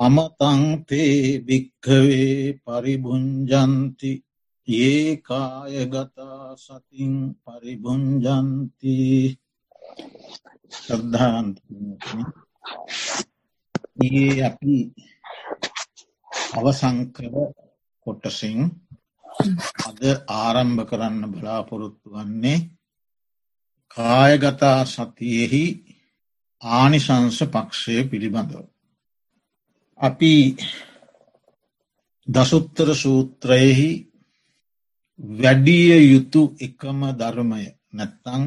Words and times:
අමතංතේ 0.00 1.38
භික්කවේ 1.40 2.58
පරිභුංජන්ති 2.60 4.12
ඒ 4.68 5.16
කායගතා 5.18 6.56
සතින් 6.56 7.14
පරිභුංජන්ති 7.42 8.96
ශ්‍රද්ධාන්ත 10.72 11.56
ඒ 14.04 14.42
අපි 14.42 14.74
අවසංකර 16.54 17.34
කොටසින් 18.06 18.58
අද 19.86 20.00
ආරම්භ 20.36 20.82
කරන්න 20.84 21.22
බලාපොරොත්තු 21.32 22.08
වන්නේ 22.12 22.58
කායගතා 23.90 24.80
සතියෙහි 24.86 25.64
ආනිශංස 26.62 27.38
පක්ෂය 27.46 27.96
පිළිබඳව. 28.04 28.73
අපි 30.00 30.56
දසුත්තර 32.28 32.88
සූත්‍රයෙහි 32.94 33.90
වැඩිය 35.34 35.92
යුතු 36.04 36.42
එකම 36.58 37.00
ධර්මය 37.14 37.64
නැත්තං 37.92 38.42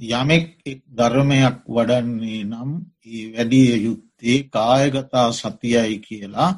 යමෙක් 0.00 0.46
එක් 0.64 0.80
ධර්මයක් 0.90 1.56
වඩන්නේ 1.66 2.42
නම් 2.44 2.70
ඒ 3.06 3.24
වැඩිය 3.28 3.72
යුත්තේ 3.78 4.38
කායගතා 4.46 5.28
සතියයි 5.32 5.96
කියලා 6.00 6.52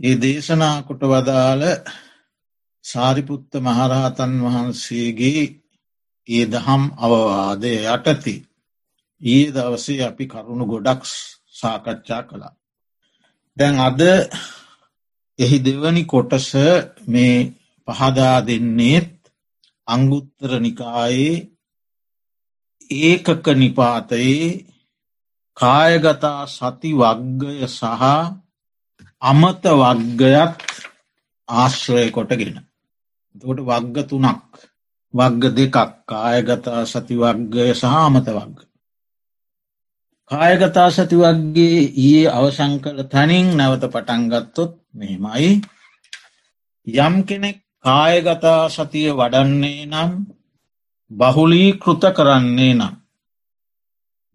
ඒ 0.00 0.14
දේශනා 0.16 0.76
කොට 0.82 1.02
වදාළ 1.04 1.64
සාරිපුත්ත 2.84 3.52
මහරහතන් 3.56 4.32
වහන්සේගේ 4.44 5.44
ඒ 6.28 6.44
දහම් 6.46 6.82
අවවාදය 6.98 7.72
යටති 7.86 8.34
ඒ 9.20 9.44
දවසේ 9.52 10.02
අපි 10.02 10.24
කරුණු 10.26 10.64
ගොඩක් 10.66 11.02
සාකච්ඡා 11.52 12.22
කළා. 12.22 12.59
දැන් 13.56 13.76
අද 13.78 14.00
එහි 15.38 15.58
දෙවනි 15.58 16.02
කොටස 16.04 16.48
මේ 17.06 17.36
පහදා 17.88 18.36
දෙන්නේත් 18.40 19.10
අංගුත්තර 19.88 20.50
නිකායේ 20.58 21.36
ඒකක 22.90 23.46
නිපාතයේ 23.52 24.48
කායගතා 25.56 26.42
සති 26.48 26.90
වග්ගය 26.94 27.66
සහ 27.68 28.04
අමත 29.22 29.64
වග්ගයත් 29.74 30.58
ආශ්‍රය 31.48 32.10
කොටගෙන. 32.10 32.56
තකොට 33.34 33.60
වග්ග 33.60 33.96
තුනක් 34.08 34.42
වග්ග 35.14 35.42
දෙකක් 35.50 35.76
කායගතා 36.06 36.82
සති 36.84 37.14
වග්ගය 37.16 37.66
සහ 37.72 37.84
අමත 37.98 38.26
වග්ග. 38.28 38.69
කායගතා 40.30 40.90
සති 40.90 41.16
වක්ගේ 41.16 41.78
ඒ 42.02 42.22
අවසං 42.30 42.74
කළ 42.78 43.00
තනින් 43.04 43.46
නැවත 43.56 43.84
පටන්ගත්තොත් 43.86 44.72
මෙමයි 44.94 45.50
යම් 46.86 47.14
කෙනෙක් 47.24 47.58
කායගතා 47.84 48.62
සතිය 48.68 49.08
වඩන්නේ 49.12 49.82
නම් 49.86 50.12
බහුලී 51.10 51.70
කෘත 51.78 52.04
කරන්නේ 52.12 52.74
නම් 52.74 52.94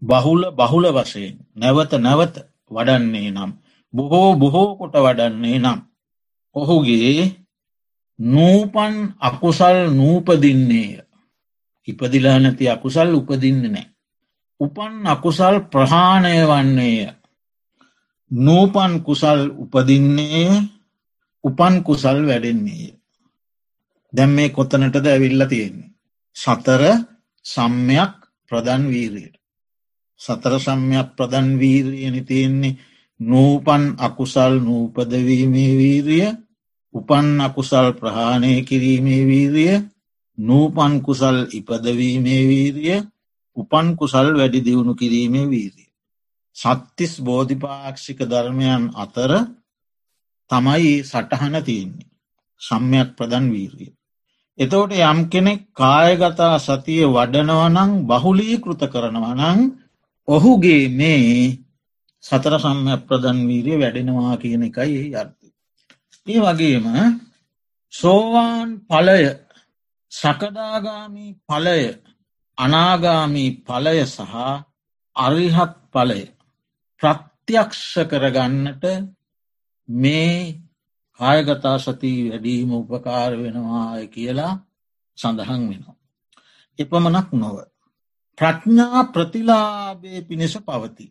බහුල 0.01 0.41
බහුල 0.53 0.85
වශයෙන් 0.91 1.35
නැවත 1.55 1.91
නැවත 1.99 2.35
වඩන්නේ 2.71 3.31
නම් 3.31 3.51
බොහෝ 3.93 4.29
බොහෝ 4.35 4.69
කොට 4.75 4.95
වඩන්නේ 4.97 5.57
නම් 5.59 5.79
ඔහුගේ 6.55 7.23
නූපන් 8.19 8.95
අකුසල් 9.21 9.77
නූපදින්නේය. 9.91 10.91
ඉපදිලා 11.87 12.37
නැති 12.39 12.65
අකුසල් 12.69 13.09
උපදින්න 13.13 13.61
නෑ 13.65 13.94
උපන් 14.59 14.93
අකුසල් 15.05 15.55
ප්‍රහාණය 15.67 16.35
වන්නේය 16.43 16.99
නූපන් 18.31 18.93
කුසල් 19.01 19.41
උපදින්නේ 19.53 20.51
උපන් 21.43 21.75
කුසල් 21.83 22.17
වැඩෙන්නේය 22.23 22.95
දැම් 24.13 24.31
මේ 24.31 24.49
කොත්තනටද 24.49 25.05
ඇවිල්ල 25.05 25.43
තියෙන්නේ. 25.45 25.91
සතර 26.35 26.81
සම්මයක් 27.45 28.13
ප්‍රධන් 28.51 28.83
වීරයට. 28.87 29.35
සතර 30.19 30.53
සම්යක් 30.59 31.07
ප්‍රධන් 31.17 31.49
වීරියනි 31.55 32.21
තියෙන්නේ 32.21 32.77
නූපන් 33.19 33.83
අකුසල් 33.97 34.53
නූපදවීමේ 34.59 35.71
වීරිය 35.73 36.27
උපන් 36.95 37.27
අකුසල් 37.41 37.87
ප්‍රහාණය 37.93 38.51
කිරීමේ 38.63 39.23
වීරිය 39.25 39.75
නූපන් 40.37 40.93
කුසල් 41.01 41.37
ඉපදවීමේ 41.51 42.41
වීරිය 42.43 42.97
උපන් 43.57 43.87
කුසල් 43.95 44.27
වැඩි 44.33 44.59
දියුණු 44.61 44.93
කිරීමේ 44.93 45.47
වීරිය. 45.47 45.89
සත්තිස් 46.55 47.13
බෝධිපාක්ෂික 47.21 48.19
ධර්මයන් 48.23 48.83
අතර 48.95 49.31
තමයි 50.49 50.91
සටහන 51.03 51.55
තියෙන්නේ. 51.63 52.09
සම්මයක් 52.61 53.09
ප්‍රධන් 53.17 53.45
වීරිය. 53.49 53.91
එතෝට 54.59 54.91
යම් 54.93 55.19
කෙනෙක් 55.29 55.61
කායගතා 55.73 56.55
සතිය 56.59 57.03
වඩනවනං 57.07 57.91
බහුලී 58.05 58.57
කෘත 58.57 58.81
කරනවනං 58.87 59.59
ඔහුගේ 60.27 60.83
මේ 60.91 61.59
සතර 62.23 62.53
සම්ය 62.57 62.95
ප්‍රධන් 63.03 63.39
වීරිය 63.45 63.77
වැඩෙනවා 63.77 64.35
කියන 64.37 64.63
එකයි 64.63 65.13
අර්ථය. 65.13 65.47
ඒ 66.27 66.39
වගේම 66.39 66.85
සෝවාන් 67.93 68.69
පලය 68.83 69.21
සකදාගාමී 70.11 71.31
පලය 71.43 71.81
අනාගාමී 72.57 73.51
පලය 73.61 73.97
සහ 74.05 74.33
අරිහත් 75.15 75.73
පලය 75.93 76.21
ප්‍රත්‍යක්ෂ 77.01 77.93
කරගන්නට 78.09 78.83
මේ 79.89 80.35
කායගතා 81.19 81.77
සති 81.77 82.11
වැඩීම 82.25 82.71
උපකාර 82.73 83.31
වෙනවාය 83.37 84.03
කියලා 84.07 84.53
සඳහන් 85.17 85.63
වෙනවා. 85.69 85.97
එපමනක් 86.79 87.29
නොව. 87.33 87.57
ප්‍රඥා 88.37 89.01
ප්‍රතිලාබේ 89.05 90.19
පිණිස 90.21 90.55
පවති. 90.59 91.05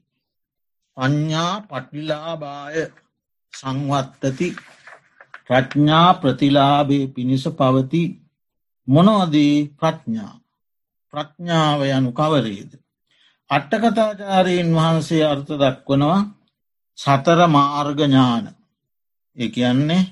පඥ්ඥා 0.96 1.54
පටිලාබාය 1.60 2.76
සංවත්තති 3.52 4.48
ප්‍රඥා 5.46 6.10
ප්‍රතිලාබේ 6.14 7.04
පිණිස 7.06 7.44
පවති 7.50 8.02
මොනවදී 8.88 9.56
ප්‍රඥා 9.78 10.34
ප්‍රඥාව 11.14 11.80
යනු 11.88 12.10
කවරේද. 12.12 12.70
අට්ටකතාචාරයෙන් 13.50 14.70
වහන්සේ 14.72 15.24
අර්ථ 15.24 15.52
දක්වනවා 15.54 16.20
සතර 16.98 17.40
මාර්ගඥාන 17.48 18.44
ඒ 19.36 19.48
කියන්නේ 19.48 20.02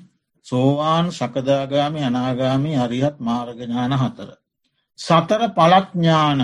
සෝවාන් 0.47 1.07
සකදාගාමි 1.11 2.01
අනාගාමි 2.05 2.73
අරිහත් 2.77 3.17
මාර්ගඥාන 3.21 3.93
හතර. 3.95 4.31
සතර 4.99 5.43
පලක්ඥාන 5.51 6.41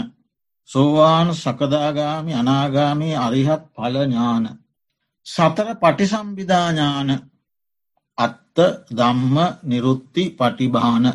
සෝවාන් 0.70 1.28
සකදාගාමි 1.34 2.32
අනාගාමී 2.34 3.16
අරිහත් 3.16 3.62
පලඥාන. 3.74 4.44
සතර 5.26 5.68
පටිසම්බිධාඥාන 5.76 7.10
අත්ත 8.18 8.56
දම්ම 8.90 9.36
නිරුත්ති 9.62 10.24
පටිභාන. 10.30 11.06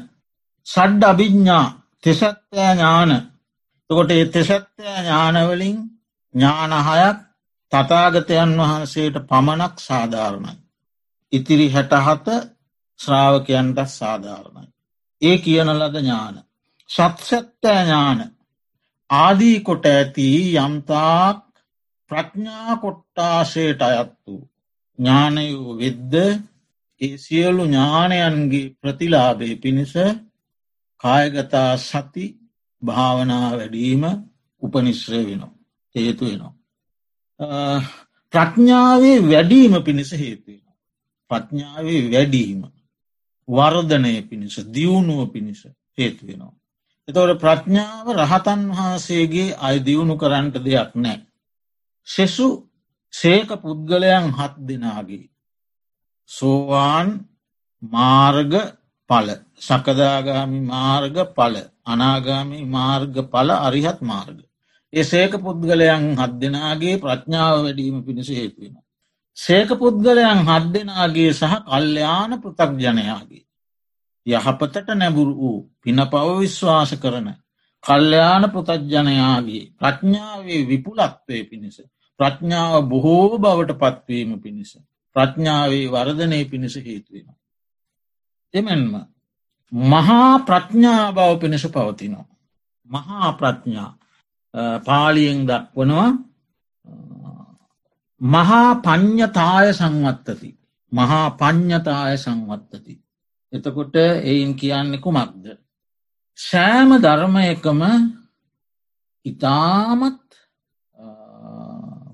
සඩ්ඩ 0.67 1.03
අභිඤ්ඥා 1.03 1.65
තෙසත්තෑ 2.03 2.73
ඥාන 2.73 3.11
තකොට 3.89 4.11
ඒ 4.11 4.25
තෙසත්තෑ 4.27 4.99
ඥානවලින් 4.99 5.77
ඥානහයක් 6.35 7.17
තතාගතයන් 7.71 8.51
වහන්සේට 8.59 9.17
පමණක් 9.29 9.75
සාධාරණයි. 9.79 10.53
ඉතිරි 11.33 11.67
හැටහත 11.69 12.27
ශ්‍රාවකයන්ට 12.99 13.79
සාධාරණයි. 13.89 14.67
ඒ 15.21 15.37
කියන 15.37 15.69
ලද 15.71 15.95
ඥාන. 15.97 16.35
සත්සත්තෑ 16.89 17.81
ඥාන 17.81 18.19
ආදී 19.09 19.57
කොට 19.59 19.85
ඇති 19.87 20.27
යම්තාක් 20.57 21.39
ප්‍රඥා 22.11 22.73
කොට්ටාශයට 22.75 23.81
අයත් 23.81 24.11
වූ 24.21 24.41
ඥානයූ 24.99 25.77
විද්ද 25.77 26.13
ඒ 27.01 27.17
සියලු 27.17 27.63
ඥානයන්ගේ 27.65 28.73
ප්‍රතිලාබය 28.81 29.49
පිණිස 29.55 29.93
කායගතා 31.03 31.71
සති 31.79 32.25
භාවනා 32.83 33.49
වැඩීම 33.51 34.03
උපනිශ්‍රය 34.61 35.21
වෙනවා. 35.25 35.53
හේතු 35.95 36.25
වෙනවා. 36.25 36.53
ප්‍රඥාවේ 38.33 39.17
වැඩීම 39.23 39.73
පිණිස 39.83 40.11
හේතුවෙන. 40.13 40.61
ප්‍රඥාවේ 41.31 42.01
වැඩීම 42.11 42.61
වර්ධනය 43.47 44.13
පිණිස 44.23 44.55
දියුණුව 44.67 45.21
පිණිස 45.27 45.61
හේතු 45.97 46.27
වෙනවා. 46.27 46.53
එතවට 47.07 47.39
ප්‍රඥාව 47.39 48.07
රහතන් 48.15 48.61
වහන්සේගේ 48.69 49.55
අය 49.57 49.75
දියුණු 49.79 50.15
කරන්නට 50.17 50.55
දෙයක් 50.59 50.91
නෑ. 50.95 51.19
සෙසු 52.07 52.47
සේක 53.13 53.49
පුද්ගලයන් 53.61 54.25
හත් 54.29 54.53
දෙනාගේ. 54.59 55.29
සෝවාන් 56.29 57.09
මාර්ග 57.81 58.53
පල 59.09 59.27
සකදාගාමි 59.59 60.59
මාර්ග 60.63 61.15
පල 61.35 61.55
අනාගාමි 61.85 62.59
මාර්ග 62.67 63.15
පල 63.25 63.49
අරිහත් 63.59 63.99
මාර්ග. 64.03 64.39
එසේක 64.93 65.33
පුද්ගලයන් 65.37 66.05
හත් 66.15 66.33
දෙනාගේ 66.37 66.95
ප්‍රඥාව 66.97 67.55
වැඩීම 67.59 67.97
පිණිස 68.01 68.29
හේතුවෙන. 68.31 68.75
සේක 69.37 69.69
පුද්ගලයන් 69.75 70.39
හත් 70.41 70.65
දෙනාගේ 70.71 71.31
සහ 71.31 71.53
කල්්‍යයාන 71.63 72.31
පෘතක් 72.39 72.71
ජනයාගේ. 72.79 73.43
යහපතට 74.25 74.87
නැබුරු 74.91 75.33
වූ 75.35 75.59
පින 75.81 75.99
පව 76.05 76.27
විශ්වාස 76.39 76.91
කරන 76.95 77.27
කල්්‍යයාන 77.83 78.45
පෘතජ්ජනයාගේ 78.47 79.63
ප්‍රඥාවේ 79.75 80.61
විපුලත්වය 80.63 81.39
පිණිස 81.43 81.77
ප්‍රඥාව 82.19 82.75
බොහෝ 82.85 83.37
බවට 83.37 83.75
පත්වීම 83.75 84.31
පිණිස 84.39 84.71
ප්‍රඥාවේ 85.15 85.87
වර්ධනය 85.87 86.39
පිණිස 86.45 86.75
හේතුවෙන. 86.77 87.27
එමෙන්ම 88.53 88.93
මහා 89.73 90.39
ප්‍රඥා 90.39 91.11
බව 91.11 91.39
පිණිස 91.39 91.65
පවතිනවා. 91.65 92.25
මහා 92.89 93.33
ප්‍රඥා 93.33 93.91
පාලියෙන් 94.85 95.47
දක්වනවා 95.47 96.11
මහා 98.21 98.75
පඤ්ඥතාය 98.77 99.73
සංවත්තති. 99.73 100.49
මහා 100.91 101.29
පඤ්ඥතාය 101.31 102.17
සංවත්තති. 102.17 102.93
එතකොට 103.53 103.95
එයින් 103.95 104.55
කියන්නේ 104.55 104.97
කුමක්ද. 104.97 105.45
සෑම 106.39 106.89
ධර්මයකම 107.01 107.81
ඉතාමත් 109.25 110.29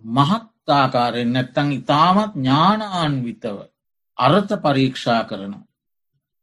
මහත්තාකාරයෙන් 0.08 1.34
නැත්තං 1.34 1.72
ඉතාමත් 1.72 2.34
ඥානාන්විතව 2.36 3.58
අර්ථ 4.18 4.54
පරීක්ෂා 4.56 5.24
කරන. 5.24 5.54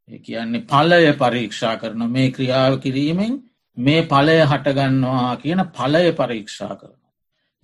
ඒ 0.09 0.19
කියන්නේ 0.21 0.65
පලය 0.65 1.13
පරීක්ෂා 1.15 1.77
කරන 1.77 2.03
මේ 2.11 2.31
ක්‍රියාව 2.31 2.79
කිරීමෙන් 2.81 3.35
මේ 3.77 4.03
පලය 4.05 4.39
හටගන්නවා 4.43 5.33
කියන 5.39 5.61
පලය 5.71 6.07
පරීක්ෂා 6.13 6.75
කරන. 6.77 6.95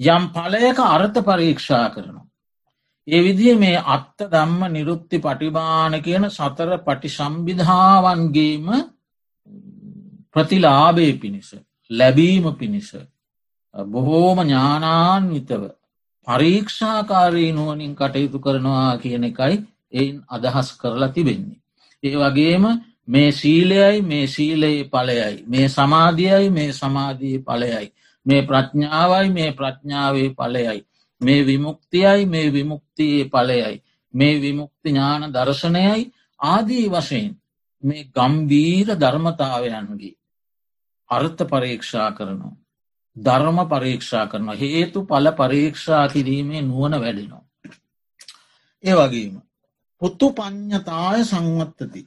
යම් 0.01 0.25
පලයක 0.31 0.79
අර්ථ 0.87 1.19
පරීක්ෂා 1.23 1.87
කරනවා. 1.91 2.27
ඒ 3.09 3.21
විදිහ 3.21 3.55
මේ 3.57 3.85
අත්ත 3.89 4.19
දම්ම 4.27 4.61
නිරුත්ති 4.69 5.19
පටිබාන 5.19 5.95
කියන 6.01 6.29
සතර 6.31 6.71
පටි 6.81 7.09
සම්බිධාවන්ගේම 7.11 8.69
ප්‍රතිලාබය 10.33 11.07
පිණිස 11.15 11.55
ලැබීම 11.91 12.47
පිණිස 12.55 12.91
බොහෝම 13.75 14.39
ඥානාන්විතව 14.41 15.63
පරීක්ෂාකාරී 16.27 17.51
නුවනින් 17.53 17.95
කටයුතු 17.95 18.39
කරනවා 18.41 18.93
කියන 18.99 19.25
එකයි 19.25 19.57
එයින් 19.93 20.17
අදහස් 20.29 20.69
කරලා 20.77 21.09
තිබෙන්නේ. 21.11 21.62
ඒ 22.03 22.17
වගේම 22.17 22.65
මේ 23.07 23.33
සීලයයි 23.33 24.03
මේ 24.03 24.27
සීලයේ 24.27 24.85
පලයයි 24.87 25.45
මේ 25.47 25.67
සමාධියයි 25.69 26.51
මේ 26.51 26.71
සමාධී 26.73 27.39
පලයයි 27.41 27.87
මේ 28.27 28.43
ප්‍රඥාවයි 28.43 29.29
මේ 29.31 29.51
ප්‍රඥාවේ 29.53 30.31
පලයයි 30.31 30.81
මේ 31.21 31.47
විමුක්තියයි 31.47 32.27
මේ 32.27 32.53
විමුක්තියේ 32.53 33.25
පලයයි 33.27 33.77
මේ 34.15 34.41
විමුක්ති 34.41 34.89
ඥාන 34.89 35.23
දර්ශනයයි 35.33 36.11
ආදී 36.41 36.87
වශයෙන් 36.89 37.31
මේ 37.83 38.09
ගම්බීර 38.11 38.89
ධර්මතාවයන්ගේ 38.97 40.17
අර්ථ 41.11 41.43
පරීක්ෂා 41.45 42.11
කරනවා. 42.13 42.57
ධර්ම 43.17 43.59
පරීක්ෂා 43.69 44.27
කරන 44.27 44.49
හේතු 44.55 45.05
පල 45.05 45.27
පරීක්ෂා 45.33 46.09
කිරීමේ 46.09 46.63
නුවන 46.63 46.95
වැඩෙනවා. 47.01 47.45
ඒ 48.85 48.95
වගේම 48.95 49.35
පුත්තු 50.03 50.27
පඥ්ඥතාය 50.31 51.21
සංවත්තති. 51.25 52.03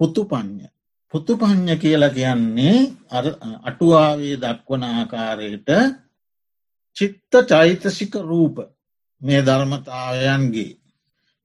පුතු 0.00 0.22
පඥ්ඥ 0.24 0.66
පුතු 1.14 1.32
පඥ්ඥ 1.36 1.74
කියලා 1.76 2.10
කියන්නේ 2.10 2.76
අටුවාවේ 3.62 4.36
දක්වන 4.36 4.84
ආකාරයට 4.86 5.68
චිත්ත 6.96 7.32
චෛතසික 7.48 8.14
රූප 8.22 8.56
මේ 9.22 9.40
ධර්මතාවයන්ගේ. 9.42 10.72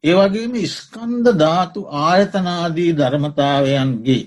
ඒවගේම 0.03 0.53
ස්කන්ද 0.67 1.25
ධාතු 1.39 1.79
ආයතනාදී 2.01 2.91
ධර්මතාවයන්ගේ. 2.93 4.23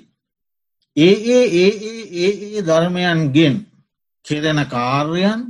ඒ 0.97 1.17
ඒ 1.29 1.47
ඒ 1.57 1.73
ඒ 2.17 2.33
ඒ 2.47 2.61
ධර්මයන්ගෙන් 2.63 3.57
කෙරෙන 4.25 4.61
කාර්යන් 4.67 5.41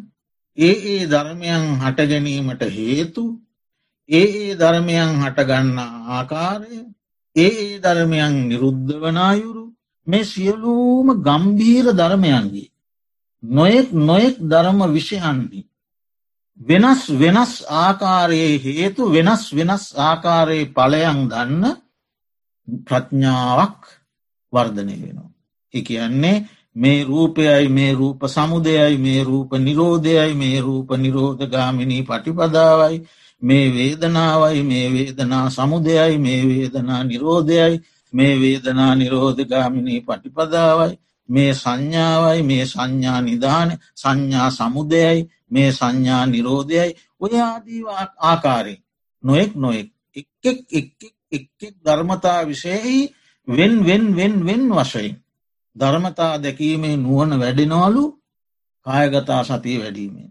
ඒ 0.59 0.77
ඒ 0.89 1.03
ධර්මයන් 1.07 1.65
හටගැනීමට 1.83 2.63
හේතු 2.71 3.25
ඒ 4.08 4.26
ඒ 4.38 4.55
ධර්මයන් 4.55 5.10
හටගන්න 5.22 5.78
ආකාරය 6.10 6.76
ඒ 7.37 7.52
ඒ 7.58 7.78
ධර්මයන් 7.78 8.34
නිරුද්ධ 8.49 8.93
වනායුරු 8.96 9.64
මේ 10.06 10.25
සියලූම 10.25 11.08
ගම්බීර 11.22 11.87
ධර්මයන්ගේ 11.93 12.69
නොයෙක් 13.43 13.88
නොයෙක් 14.00 14.37
ධර්ම 14.43 14.81
විෂයන්දී 14.88 15.69
වෙනස් 16.60 17.02
වෙනස් 17.12 17.52
ආකාරයේ 17.78 18.58
හේතු 18.58 19.02
වෙනස් 19.06 19.43
වෙනස් 19.52 19.84
ආකාරයේ 19.99 20.70
පලයන් 20.70 21.19
දන්න 21.28 21.64
ප්‍රඥාවක් 22.87 23.81
වර්ධනය 24.52 24.94
වෙනවා. 24.96 25.31
එකයන්නේ 25.75 26.44
මේ 26.76 27.05
රූපයයි 27.05 27.69
මේ 27.69 27.93
රූප 27.93 28.20
සමුදයයි 28.26 28.96
මේ 28.96 29.25
රූප 29.25 29.50
නිරෝධයයි 29.58 30.34
මේ 30.34 30.60
රූප 30.60 30.88
නිරෝධගාමිණී 30.96 32.02
පටිපදාවයි 32.02 32.99
මේ 33.43 33.67
වේදනාවයි 33.73 34.62
මේ 34.62 34.87
වේදනා 34.93 35.46
සමුදයයි 35.50 36.19
මේ 36.19 36.43
වේදනා 36.49 37.02
නිරෝධයයි 37.05 37.82
මේ 38.12 38.35
වේදනා 38.40 38.93
නිරෝධගාමිණී 38.94 40.00
පටිපදාවයි 40.00 40.99
මේ 41.29 41.52
සංඥාවයි 41.55 42.43
මේ 42.43 42.64
සංඥා 42.67 43.20
නිධාන 43.20 43.70
සංඥා 43.94 44.50
සමුදයයි 44.50 45.20
මේ 45.50 45.70
සංඥා 45.73 46.25
නිරෝධයයි 46.26 46.96
ඔය 47.20 47.35
ආදී 47.40 47.82
ආකාරය 48.23 48.75
නොෙක් 49.25 49.50
නොෙක් 49.56 49.88
එක්ෙක් 50.17 50.58
එක්ෙක් 51.32 51.75
ධර්මතා 51.84 52.41
විශයෙහි 52.43 52.99
වෙන් 53.49 53.75
වෙන් 53.84 54.05
වෙන් 54.17 54.34
වෙන් 54.46 54.62
වශයෙන් 54.70 55.17
ධර්මතා 55.76 56.34
දැකීමේ 56.43 56.96
නුවන 56.96 57.31
වැඩෙනවලු 57.41 58.05
කායගතා 58.87 59.43
සතිය 59.44 59.79
වැඩීමේ. 59.81 60.29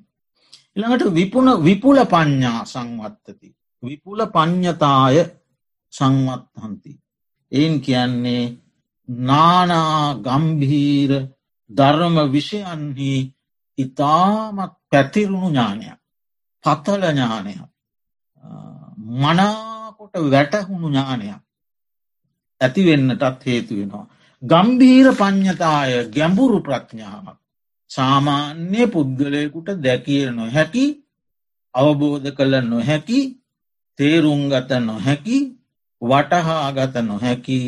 ඉළඟට 0.78 1.14
විපුන 1.14 1.48
විපුල 1.60 1.98
පඤ්ඥා 2.06 2.62
සංවත්තති. 2.66 3.48
විපුල 3.84 4.20
පඤ්ඥතාය 4.28 5.18
සංවත්හන්ති. 5.94 6.92
එයින් 7.52 7.82
කියන්නේ 7.82 8.44
නානා 9.10 10.16
ගම්භීර 10.18 11.12
ධර්ම 11.70 12.16
විෂයන්හි 12.32 13.14
ඉතාමත් 13.78 14.74
පැතිරුණු 14.90 15.50
ඥානයක් 15.50 16.00
පතල 16.64 17.04
ඥානයක් 17.08 17.62
මනාකොට 19.16 20.16
වැටහුණු 20.28 20.88
ඥානයක් 20.90 21.42
ඇතිවෙන්නටත් 22.62 23.46
හේතු 23.46 23.74
වෙනවා. 23.76 24.06
ගම්බීර 24.44 25.08
පඥ්ඥතාය 25.14 25.92
ගැඹුරු 26.08 26.60
ප්‍රඥාවක්. 26.62 27.38
සාමාන්‍ය 27.92 28.82
පුද්ගලයකුට 28.88 29.70
දැකිය 29.78 30.24
නොහැකි 30.32 30.86
අවබෝධ 31.76 32.28
කළ 32.30 32.54
නොහැකි 32.64 33.20
තේරුම්ගත 34.00 34.72
නොහැකි 34.82 35.38
වටහාගත 36.02 36.96
නොහැකි 37.02 37.60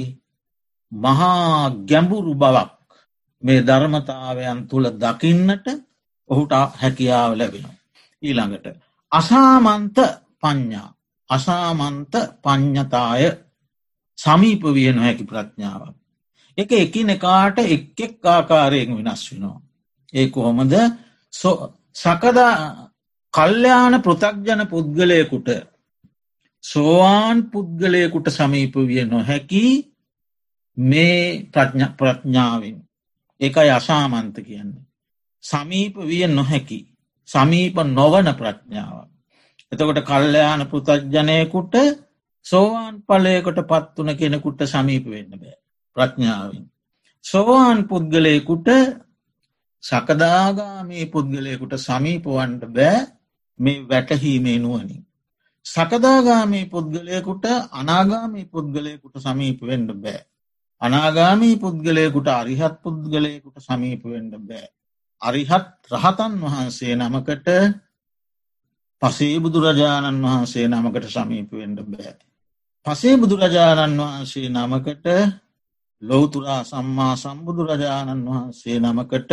මහා 0.91 1.71
ගැඹුරු 1.85 2.33
බවක් 2.35 2.69
මේ 3.43 3.59
ධර්මතාවයන් 3.61 4.59
තුළ 4.67 4.88
දකින්නට 4.93 5.67
ඔහුට 6.29 6.53
හැකියාව 6.73 7.31
ලැබෙනවා. 7.33 7.75
ඊළඟට. 8.23 8.65
අසාමන්ත 9.11 9.97
පඤ්ඥා 10.41 10.89
අසාමන්ත 11.29 12.13
පඤ්ඥතාය 12.43 13.23
සමීප 14.17 14.63
විය 14.67 14.91
නොහැකි 14.91 15.23
ප්‍රඥාවක්. 15.23 15.95
එක 16.57 16.71
එකිනෙකාට 16.73 17.57
එක් 17.65 17.99
එක් 17.99 18.25
ආකාරයෙන් 18.25 18.95
වෙනස් 18.97 19.23
වෙනවා. 19.29 19.61
ඒ 20.13 20.27
කොහොමද 20.27 20.73
සකදා 21.95 22.53
කල්්‍යයාන 23.33 23.95
පෘතක්ජන 24.01 24.61
පුද්ගලයකුට 24.67 25.49
සෝවාන් 26.63 27.37
පුද්ගලයකුට 27.45 28.27
සමීප 28.29 28.75
විය 28.81 29.03
නොහැකි 29.05 29.63
මේ 30.77 31.49
ප්‍රඥාවෙන් 31.97 32.77
එකයි 33.41 33.69
අසාමන්ත 33.69 34.37
කියන්නේ. 34.39 34.85
සමීප 35.43 35.95
විය 35.99 36.27
නොහැකි 36.29 36.79
සමීප 37.29 37.75
නොවන 37.89 38.27
ප්‍රඥාවක්. 38.33 39.09
එතකොට 39.71 39.99
කල්්‍යයාන 40.01 40.61
පෘතජ්ජනයකුට 40.67 41.75
සෝවාන් 42.45 42.95
පලයකොට 43.03 43.59
පත්වන 43.63 44.09
කෙනෙකුට 44.15 44.59
සමීප 44.65 45.05
වෙන්න 45.05 45.31
බෑ. 45.31 45.57
ප්‍රඥාවෙන්. 45.95 46.65
සෝවාන් 47.25 47.79
පුද්ගලයකුට 47.83 48.67
සකදාගාමී 49.83 51.05
පුද්ගලයකුට 51.07 51.74
සමීපවන්ට 51.79 52.63
බෑ 52.69 52.98
මේ 53.59 53.83
වැටහීමේ 53.83 54.59
නුවනින්. 54.59 55.03
සකදාගාමී 55.65 56.65
පුද්ගලයකුට 56.65 57.45
අනාගාමී 57.71 58.45
පුද්ගලයකුට 58.45 59.15
සමීප 59.17 59.62
වෙන්ඩ 59.62 59.91
බෑ. 59.95 60.21
අනාගාමී 60.81 61.55
පුද්ගලයකුට 61.57 62.27
අරිහත් 62.29 62.75
පුද්ගලයකුට 62.83 63.57
සමීප 63.59 64.03
වෙන්ඩ 64.05 64.33
බෑ. 64.41 64.67
අරිහත් 65.21 65.69
රහතන් 65.91 66.33
වහන්සේ 66.41 66.95
නමකට 66.95 67.48
පසේ 69.01 69.36
බුදුරජාණන් 69.39 70.24
වහන්සේ 70.24 70.67
නමකට 70.67 71.05
සමීපවෙන්ඩ 71.09 71.79
බෑ. 71.86 72.13
පසේ 72.86 73.15
බුදුරජාණන් 73.17 74.00
වහන්සේ 74.00 74.48
නමකට 74.50 75.07
ලෝතුරා 76.01 76.62
සම්මා 76.63 77.13
සම්බුදුරජාණන් 77.15 78.27
වහන්සේ 78.27 78.77
නමකට 78.79 79.31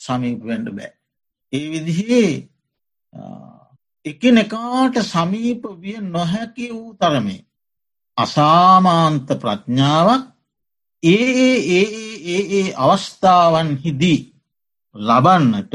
සමීපවෙන්ඩ 0.00 0.68
බෑ. 0.70 0.92
ඒ 1.52 1.66
විදිහේ 1.70 2.30
එකනෙකාට 4.04 4.96
සමීප 5.04 5.62
විය 5.82 5.98
නොහැකි 6.06 6.66
වූ 6.70 6.94
තරමේ. 6.94 7.46
අසාමාන්ත 8.18 9.28
ප්‍රඥාවක් 9.34 10.24
ඒ 11.02 11.54
ඒ 11.70 11.84
ඒ 12.26 12.42
ඒ 12.52 12.68
අවස්ථාවන් 12.76 13.70
හිදී 13.76 14.20
ලබන්නට 14.94 15.74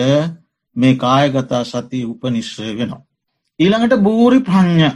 මේ 0.75 0.95
කායගතා 0.95 1.63
සති 1.63 1.99
උපනිශ්‍රය 2.05 2.71
වෙනවා. 2.77 3.05
ඊළඟට 3.59 4.03
බූරි 4.03 4.39
ප්‍රඥ 4.39 4.89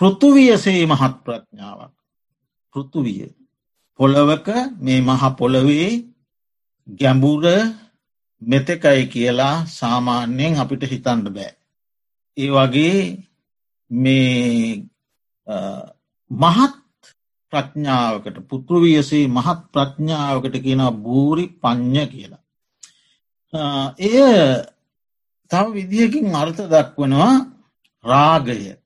පෘතුවියසේ 0.00 0.86
මහත් 0.86 1.14
ප්‍රඥාවක්. 1.24 1.94
පෘතුවිය. 2.74 3.28
පොළවක 4.00 4.48
මේ 4.76 5.00
මහ 5.00 5.22
පොළවේ 5.38 5.90
ගැඹුර 6.88 7.44
මෙතකයි 8.42 9.06
කියලා 9.06 9.66
සාමාන්‍යයෙන් 9.68 10.60
අපිට 10.60 10.82
හිතන්ඩ 10.82 11.28
බෑ. 11.28 11.52
ඒ 12.36 12.50
වගේ 12.50 12.98
මේ 13.90 14.84
මහත් 16.30 16.74
ප්‍රඥාවකට 17.52 18.38
පුත්‍රවියසේ 18.48 19.24
මහත් 19.28 19.60
ප්‍රඥාවකට 19.72 20.56
කියන 20.62 20.82
බූරි 21.02 21.44
පඥ්ඥ 21.62 22.04
කියලා. 22.06 22.42
එය 23.98 24.18
තව 25.50 25.66
විදිහකින් 25.74 26.34
අර්ථ 26.34 26.62
දක්වනවා 26.64 27.34
රාගය 28.04 28.76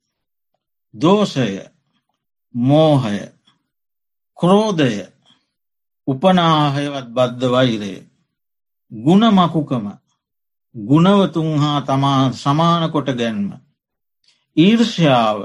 දෝෂය 0.95 1.51
මෝහය 2.55 3.19
ක්‍රෝධය 4.39 4.95
උපනාහයවත් 6.09 7.09
බද්ධ 7.09 7.51
වෛරය 7.51 7.95
ගුණමකුකම 8.93 9.87
ගුණවතුන් 10.75 11.59
හා 11.59 11.81
තමා 11.83 12.33
සමාන 12.35 12.91
කොට 12.91 13.09
ගැන්ම 13.13 13.49
ඊර්ෂ්‍යාව 14.57 15.39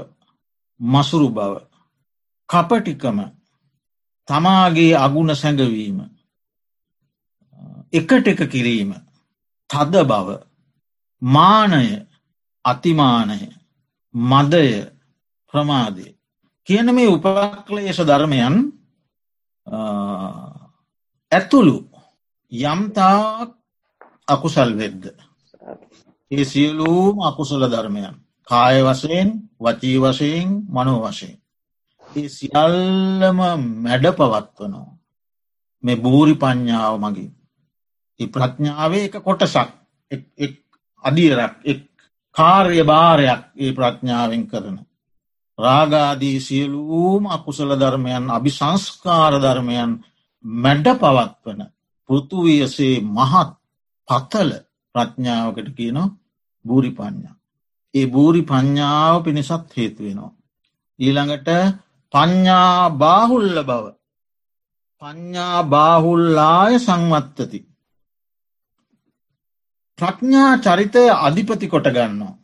මසුරු 0.80 1.28
බව 1.30 1.54
කපටිකම 2.48 3.18
තමාගේ 4.28 4.94
අගුණ 4.96 5.34
සැඟවීම 5.34 5.98
එකට 7.92 8.26
එක 8.26 8.40
කිරීම 8.46 8.90
තද 9.70 10.04
බව 10.04 10.28
මානය 11.22 12.06
අතිමානය 12.64 13.40
මදය 14.14 14.66
ප්‍රමාදය 15.54 16.06
කියන 16.66 16.94
මේ 16.94 17.08
උපක්ලේශ 17.08 18.02
ධර්මයන් 18.02 18.56
ඇතුළු 21.32 21.87
යම්තාක් 22.52 23.50
අකුසල් 24.26 24.70
වෙද්ද. 24.74 25.04
ඒ 26.30 26.44
සියලූම 26.44 27.16
අකුසල 27.22 27.62
ධර්මයන් 27.64 28.14
කාය 28.48 28.82
වශයෙන් 28.82 29.28
වචී 29.56 29.98
වශයෙන් 29.98 30.48
මනෝ 30.66 31.00
වශයෙන්. 31.02 31.36
ඒ 32.06 32.28
සියල්ලම 32.30 33.38
මැඩ 33.82 34.06
පවත්වනවා. 34.10 34.96
මේ 35.84 35.96
බූරි 35.96 36.34
පඥ්ඥාව 36.34 36.94
මගින්. 36.98 37.32
ඒ 38.20 38.28
ප්‍රඥාවේ 38.28 39.04
එක 39.04 39.16
කොටසක් 39.20 39.68
අදියරක් 41.04 41.54
එක් 41.64 41.80
කාර්ය 42.36 42.82
භාරයක් 42.82 43.42
ඒ 43.56 43.72
ප්‍රඥාවෙන් 43.72 44.44
කරන. 44.46 44.78
රාගාදී 45.58 46.38
සියලූම 46.40 47.22
අකුසල 47.28 47.70
ධර්මයන් 47.74 48.24
අභි 48.30 48.50
සංස්කාර 48.50 49.34
ධර්මයන් 49.36 49.90
මැඩ 50.44 50.86
පවත්වන 50.94 51.60
පෘතුවියසේ 52.08 52.94
මහත් 53.08 53.50
පත්තල 54.08 54.50
ප්‍රඥාවකට 54.94 55.68
කියනවා 55.76 56.14
බූරි 56.64 56.90
පඥ්ඥා. 56.90 57.36
ඒ 57.94 58.06
බූරි 58.06 58.42
පඥ්ඥාව 58.42 59.14
පිණිසත් 59.24 59.76
හේතුවෙනවා. 59.76 60.32
ඊළඟට 60.98 61.48
පඤ්ඥා 62.14 62.90
බාහුල්ල 62.92 63.56
බව 63.62 63.84
පඤ්ඥා 65.02 65.60
බාහුල්ලාය 65.64 66.74
සංවත්තති. 66.78 67.60
ප්‍රඥා 69.98 70.52
චරිතය 70.58 71.04
අධිපති 71.18 71.66
කොට 71.66 71.88
ගන්නවා. 71.88 72.34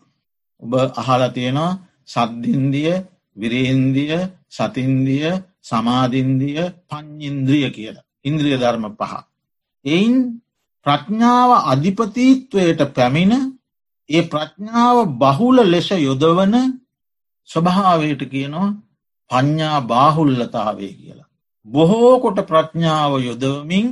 ඔබ 0.63 0.73
අහල 0.95 1.23
තියෙනවා 1.31 1.73
සද්ධින්දිය 2.09 2.93
විරේන්දිය 3.37 4.15
සතින්දිය 4.49 5.27
සමාධින්දිය 5.63 6.61
පං්ඉන්ද්‍රිය 6.89 7.69
කියලා. 7.71 8.07
ඉන්ද්‍රිය 8.25 8.57
ධර්ම 8.57 8.87
පහ. 8.93 9.15
එයින් 9.85 10.15
ප්‍රඥාව 10.87 11.51
අධිපතීත්වයට 11.65 12.81
පැමිණ 12.95 13.35
ඒ 14.11 14.23
ප්‍රඥාව 14.23 14.97
බහුල 15.15 15.57
ලෙස 15.65 15.89
යොදවන 15.99 16.55
ස්වභාවයට 17.49 18.23
කියනවා 18.31 18.71
පඤ්ඥා 19.31 19.81
බාහුල්ලතාවේ 19.83 20.93
කියලා. 20.93 21.31
බොහෝ 21.67 22.21
කොට 22.21 22.39
ප්‍රඥාව 22.47 23.13
යොදවමින් 23.21 23.87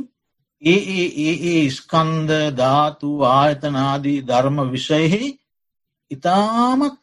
ඒ 0.63 0.81
ඒ 0.91 1.09
ඒ 1.19 1.37
ඒ 1.53 1.71
ස්කන්ද 1.71 2.31
ධාතු 2.57 3.11
ආයතනාදී 3.31 4.21
ධර්ම 4.21 4.59
විෂයෙහි 4.73 5.39
ඉතාමත් 6.11 7.03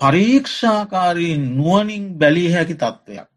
පරීක්ෂාකාරී 0.00 1.36
නුවනින් 1.38 2.04
බැලිය 2.18 2.52
හැකි 2.52 2.74
තත්ත්වයක්. 2.74 3.28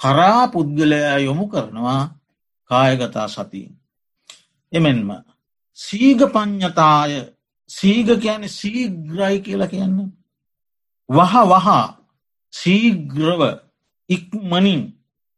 කරා 0.00 0.44
පුද්ගලයා 0.48 1.18
යොමු 1.18 1.44
කරනවා 1.48 2.02
කායගතා 2.70 3.28
සතිීන්. 3.28 3.77
එමෙන්ම 4.72 5.10
සීග 5.78 6.20
පඥ්ඥතාය 6.26 7.12
සීග 7.70 8.08
කියන 8.22 8.42
සීග්‍රයි 8.50 9.36
කියලා 9.40 9.66
කියන්න. 9.66 9.98
වහ 11.08 11.34
වහා 11.50 11.84
සීග්‍රව 12.52 13.42
ඉක්මනින් 14.10 14.82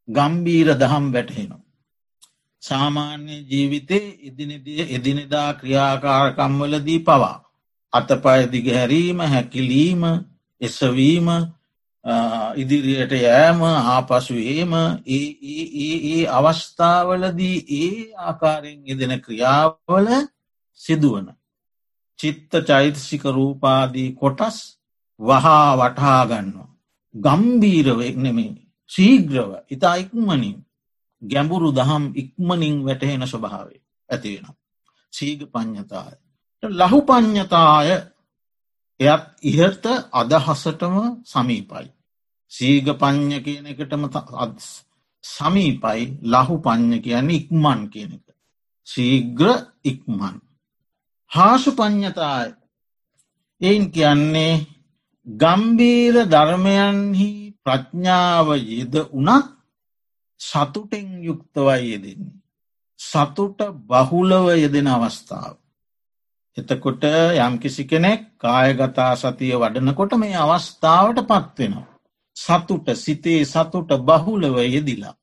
ගම්බීර 0.09 0.69
දහම් 0.75 1.05
වැටහෙනවා. 1.13 1.63
සාමාන්‍ය 2.63 3.37
ජීවිතේ 3.51 4.07
එදිනෙදිය 4.29 4.83
එදිනෙදා 4.97 5.51
ක්‍රියාකාරකම්වලදී 5.55 7.01
පවා. 7.01 7.37
අතපය 7.93 8.41
දිගහැරීම 8.53 9.19
හැකිලීම 9.25 10.03
එසවීම 10.61 11.29
ඉදිරියට 12.55 13.13
යෑම 13.19 13.61
ආපසුවේම 13.63 14.73
ඒ 15.09 16.21
අවස්ථාවලදී 16.31 17.59
ඒ 17.77 17.93
ආකාරයෙන් 18.21 18.81
යෙදෙන 18.87 19.15
ක්‍රියාවල 19.21 20.09
සිදුවන. 20.81 21.27
චිත්ත 22.19 22.53
චෛතසික 22.63 23.25
රූපාදී 23.27 24.11
කොටස් 24.13 24.57
වහා 25.21 25.77
වටහාගන්නවා. 25.77 26.69
ගම්බීරවෙක් 27.15 28.17
නෙමේ 28.17 28.55
සීග්‍රව 28.91 29.51
ඉතා 29.71 29.95
ඉක්මනින් 29.97 30.57
ගැඹුරු 31.23 31.71
දහම් 31.73 32.05
ඉක්මනින් 32.15 32.77
වැටහෙන 32.85 33.23
ස්වභාවේ 33.25 33.81
ඇතිවෙන. 34.09 34.55
සීග 35.13 35.41
පඥ්ඥතාය. 35.47 36.17
ලහු 36.63 36.99
පඥ්ඥතාය 37.03 37.89
එයත් 39.01 39.25
ඉහත 39.43 39.85
අදහසටම 40.13 40.97
සමීපයි. 41.25 41.87
සීග 42.53 42.87
පඥ්ඥ 42.95 43.39
කියන 43.41 43.67
එකටම 43.67 44.05
සමීපයි 45.25 46.03
ලහු 46.25 46.55
පඥ්ඥ 46.59 46.99
කියන්නේ 47.01 47.37
ඉක්මන් 47.37 47.81
කියන 47.89 48.13
එක. 48.13 48.27
සීග්‍ර 48.87 49.49
ඉක්මන්. 49.85 50.37
හාසු 51.31 51.71
පඥ්ඥතාය 51.73 52.49
එයින් 53.61 53.85
කියන්නේ 53.91 54.67
ගම්බීර 55.27 56.15
ධර්මයන්හි 56.27 57.31
ප්‍රඥාව 57.65 58.49
යෙද 58.65 58.95
උනත් 59.13 59.47
සතුටෙන් 60.41 61.09
යුක්තවයි 61.23 61.83
යෙදෙන්නේ. 61.87 62.41
සතුට 63.01 63.61
බහුලව 63.87 64.47
යෙදෙන 64.55 64.89
අවස්ථාව. 64.89 65.55
එතකොට 66.57 67.05
යම්කිසි 67.39 67.85
කෙනෙක් 67.85 68.23
කායගතා 68.39 69.13
සතිය 69.17 69.55
වඩනකොට 69.55 70.13
මේ 70.15 70.37
අවස්ථාවට 70.37 71.21
පත්වෙනවා. 71.23 71.90
සතුට 72.41 72.87
සිතේ 72.97 73.45
සතුට 73.45 73.91
බහුලව 74.03 74.57
යෙදිලා. 74.67 75.15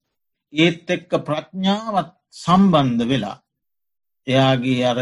ඒත් 0.54 0.90
එක්ක 0.90 1.12
ප්‍රඥාවත් 1.22 2.12
සම්බන්ධ 2.34 3.06
වෙලා. 3.06 3.38
එයාගේ 4.28 4.84
අර 4.86 5.00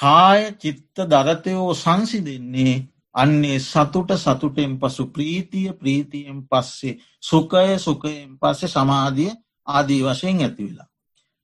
කාය 0.00 0.40
චිත්ත 0.54 0.96
දරතයෝ 1.06 1.74
සංසි 1.74 2.18
දෙන්නේ 2.20 2.74
අන්නේ 3.14 3.58
සතුට 3.60 4.10
සතුටෙන් 4.16 4.78
පසු 4.78 5.04
ප්‍රීතිය 5.08 5.72
ප්‍රීතියෙන් 5.72 6.40
පස්සේ 6.44 6.98
සුකය 7.20 7.78
සුකයෙන් 7.78 8.38
පස්සේ 8.38 8.68
සමාධිය 8.68 9.32
ආදී 9.66 10.02
වශයෙන් 10.02 10.40
ඇතිවෙලා. 10.40 10.88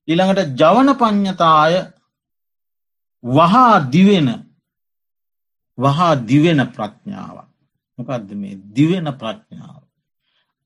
ඊළඟට 0.07 0.55
ජවන 0.55 0.89
පඥ්ඥතාය 0.95 1.75
වහා 3.23 3.75
දිවෙන 3.91 4.29
වහා 5.77 6.13
දිවෙන 6.23 6.61
ප්‍රඥාවක් 6.67 7.48
මොකක්ද 7.99 8.29
මේ 8.33 8.55
දිවෙන 8.75 9.07
ප්‍රඥාව. 9.13 9.83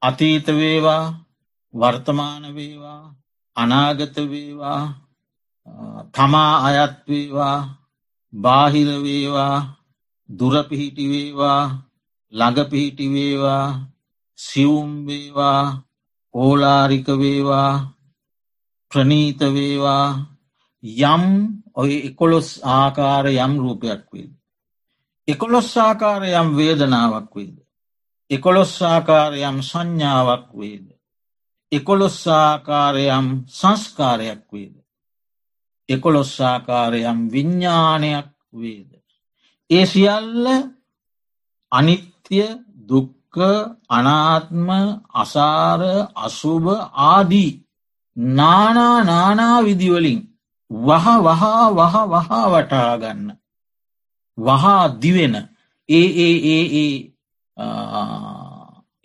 අතීත 0.01 0.47
වේවා 0.49 1.03
වර්තමාන 1.73 2.43
වේවා 2.55 3.01
අනාගත 3.55 4.15
වේවා 4.25 4.81
තමා 6.11 6.53
අයත්වේවා 6.67 7.57
බාහිරවේවා 8.33 9.57
දුරපිහිටිවේවා 10.29 11.63
ළඟපිහිටිවේවා 12.33 13.67
සියුම්වේවා 14.39 15.63
ඕලාරිකවේවා 16.33 17.71
ප්‍රනීතවේවා 18.91 20.07
යම් 20.83 21.25
ඔය 21.73 21.91
එකොළොස් 22.09 22.49
ආකාර 22.71 23.25
යම් 23.35 23.53
රූපයක් 23.57 24.03
වේද. 24.13 24.31
එකොළොස් 25.27 25.77
ආකාර 25.77 26.23
යම් 26.31 26.49
වේදනාවක් 26.57 27.31
වේද. 27.35 27.57
එකොළොස් 28.29 28.75
ආකාර 28.83 29.33
යම් 29.39 29.57
සංඥාවක් 29.61 30.49
වේද. 30.53 30.93
එකොළොස් 31.71 32.19
ආකාරයම් 32.29 33.27
සංස්කාරයක් 33.49 34.43
වේද. 34.51 34.75
එකොළොස් 35.89 36.33
ආකාරයම් 36.41 37.19
විඤ්ඥානයක් 37.31 38.29
වේද. 38.53 38.91
ඒ 39.69 39.85
සියල්ල 39.85 40.45
අනිත්‍ය 41.71 42.41
දුක්ක 42.89 43.35
අනාත්ම 43.89 44.67
අසාර 45.13 45.81
අසුභ 46.15 46.69
ආදී 47.05 47.51
නානා 48.37 48.97
නානා 49.03 49.57
විදිවලින් 49.63 50.21
වහ 50.71 51.05
වහා 51.25 51.65
වහ 51.69 51.95
වහා 52.07 52.45
වටාගන්න. 52.53 53.42
වහා 54.37 55.01
දිවෙන. 55.01 55.35
ඒ 55.89 56.07
ඒ 56.19 56.35
ඒ 56.47 56.63
ඒ 56.75 56.93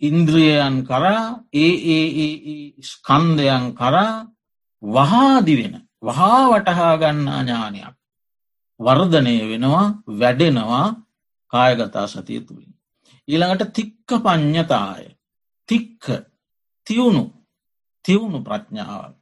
ඉන්ද්‍රියයන් 0.01 0.75
කරා 0.83 1.23
ඒ 1.55 1.73
ඒ 1.87 2.73
ස්කන්දයන් 2.81 3.65
කරා 3.73 4.13
වහාදිවෙන 4.83 5.75
වහා 6.03 6.41
වටහා 6.51 6.93
ගන්නා 6.97 7.41
ඥානයක්. 7.41 7.95
වර්ධනය 8.79 9.35
වෙනවා 9.49 9.85
වැඩෙනවා 10.19 10.87
කායගතා 11.53 12.07
සතිය 12.07 12.41
තුළින්. 12.41 12.73
ඊළඟට 13.27 13.73
තික්ක 13.73 14.09
පඥ්ඥතාය 14.17 15.05
තික්ක 15.69 16.05
තිවුණු 16.87 17.25
තිවුණු 18.05 18.39
ප්‍රඥාවල්. 18.41 19.13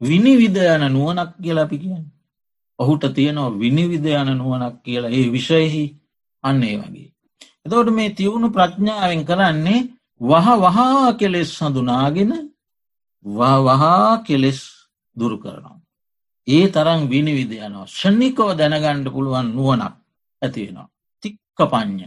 විනිවිද 0.00 0.56
යන 0.56 0.84
නුවනක් 0.92 1.30
කියලා 1.42 1.64
අපි 1.64 1.78
කියන්න. 1.78 2.06
ඔහුට 2.80 3.04
තියෙනවා 3.14 3.58
විනිවිද 3.58 4.04
යන 4.12 4.30
නුවනක් 4.32 4.76
කියලා 4.82 5.10
ඒ 5.10 5.26
විෂයහි 5.32 5.84
අන්නේ 6.44 6.76
වගේ. 6.78 7.08
එතවට 7.66 7.90
මේ 7.90 8.10
තිවුණු 8.10 8.48
ප්‍රඥාවෙන් 8.50 9.22
කරන්නේ 9.24 9.80
වහ 10.20 10.46
වහා 10.58 11.12
කෙලෙස් 11.12 11.50
හඳුනාගෙන 11.58 12.32
වහා 13.24 14.12
කෙලෙස් 14.18 14.60
දුරු 15.16 15.36
කරනවා. 15.38 15.78
ඒ 16.48 16.66
තරම් 16.68 17.00
විනිවිද 17.08 17.52
යනවා 17.58 17.86
ෂණිකෝ 17.88 18.52
දැනගණ්ඩ 18.54 19.12
පුළුවන් 19.12 19.48
නුවනක් 19.48 19.94
ඇතිවෙනවා. 20.42 20.88
තික්ක 21.22 21.58
පඥ්ඥ. 21.66 22.06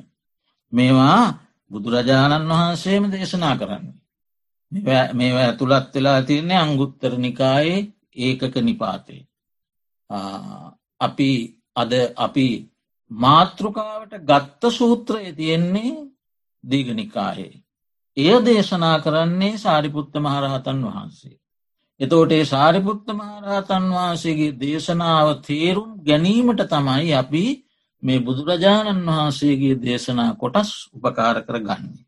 මේවා 0.74 1.24
බුදුරජාණන් 1.72 2.50
වහන්සේම 2.52 3.04
දේශනා 3.12 3.56
කරන්නේ. 3.58 3.98
මේවා 5.14 5.44
ඇතුළත් 5.44 5.94
වෙලා 5.96 6.22
තියන්නේ 6.22 6.58
අංගුත්තර 6.58 7.14
නිකායේ 7.18 7.80
ඒකක 8.18 8.56
නිපාතේ. 8.60 9.22
අපි 11.00 11.30
අද 11.76 11.92
අපි 12.18 12.48
මාතෘකාවට 13.12 14.14
ගත්ත 14.22 14.72
සූත්‍රය 14.72 15.34
තියෙන්නේ 15.34 15.94
දීගනිකායේ. 16.64 17.64
එය 18.18 18.36
දේශනා 18.42 18.98
කරන්නේ 19.00 19.58
සාරිපුත්ත 19.58 20.14
මහරහතන් 20.16 20.80
වහන්සේ. 20.86 21.40
එතෝට 22.00 22.32
ඒ 22.32 22.46
සාරිපුත්ත 22.46 23.08
මහරහතන් 23.10 23.86
වහන්සේගේ 23.90 24.58
දේශනාව 24.58 25.28
තේරුම් 25.42 25.92
ගැනීමට 26.00 26.62
තමයි 26.68 27.14
අපි 27.14 27.44
මේ 28.04 28.20
බුදුරජාණන් 28.20 29.08
වහන්සේගේ 29.08 29.76
දේශනා 29.78 30.32
කොටස් 30.36 30.72
උපකාර 30.94 31.38
කර 31.42 31.58
ගන්නේ. 31.60 32.06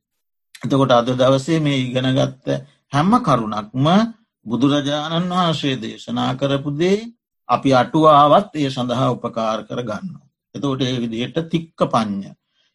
එතකොට 0.63 0.91
අද 0.91 1.09
දවසේ 1.13 1.59
මේ 1.59 1.79
ඉගෙනගත්ත 1.79 2.45
හැම්ම 2.93 3.13
කරුණක්ම 3.21 3.85
බුදුරජාණන් 4.45 5.31
වහන්සේ 5.31 5.75
දේශනා 5.77 6.31
කරපුදේ 6.35 6.99
අපි 7.49 7.73
අටුවාවත් 7.73 8.55
ඒ 8.55 8.69
සඳහා 8.69 9.09
උපකාර 9.11 9.59
කර 9.63 9.81
ගන්න. 9.83 10.13
එතකොට 10.55 10.81
ඒ 10.81 10.99
විදියට 10.99 11.37
තික්ක 11.49 11.79
පඤ්ඥ. 11.87 12.29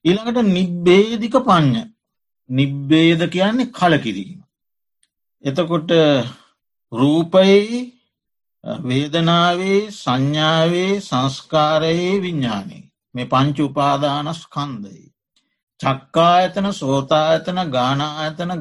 ඊළඟට 0.04 0.44
නිබ්බේදික 0.48 1.36
පඤ්ඥ 1.42 1.82
නිබ්බේද 2.50 3.20
කියන්නේ 3.28 3.72
කලකිරීම. 3.72 4.40
එතකොට 5.44 5.90
රූපයේ 6.92 7.80
වේදනාවේ 8.84 9.80
සංඥාවේ 9.92 11.00
සංස්කාරයේ 11.00 12.22
විඤ්ඥානයේ 12.22 12.88
මේ 13.14 13.26
පංච 13.26 13.58
උපාදානස් 13.60 14.42
කන්දයි. 14.48 15.06
චක්කායතන 15.80 16.72
සෝතායතන 16.72 17.60
ගානායතන 17.70 18.52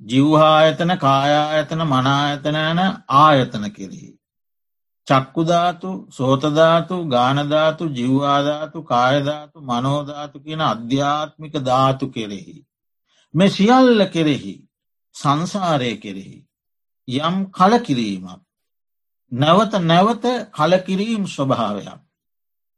ජිව්හායතන 0.00 0.92
කායායතන 0.98 1.82
මනායතන 1.86 2.56
යන 2.62 2.80
ආයතන 3.18 3.64
කෙරෙහි. 3.70 4.13
චක්කුධාතු 5.08 5.90
සෝතධාතු 6.10 6.96
ගානධාතු 7.04 7.84
ජිව්වාධාතු 7.88 8.78
කායධාතු 8.82 9.58
මනෝධාතු 9.60 10.36
කියන 10.40 10.62
අධ්‍යාත්මික 10.62 11.54
ධාතු 11.60 12.06
කෙරෙහි. 12.08 12.56
මෙ 13.34 13.46
සියල්ල 13.48 14.00
කෙරෙහි 14.06 14.54
සංසාරය 15.14 15.92
කෙරෙහි. 15.96 16.38
යම් 17.08 17.36
කලකිරීමක්. 17.50 18.40
නැවත 19.32 19.72
නැවත 19.82 20.24
කලකිරීම් 20.52 21.24
ස්වභාවයක්. 21.26 22.00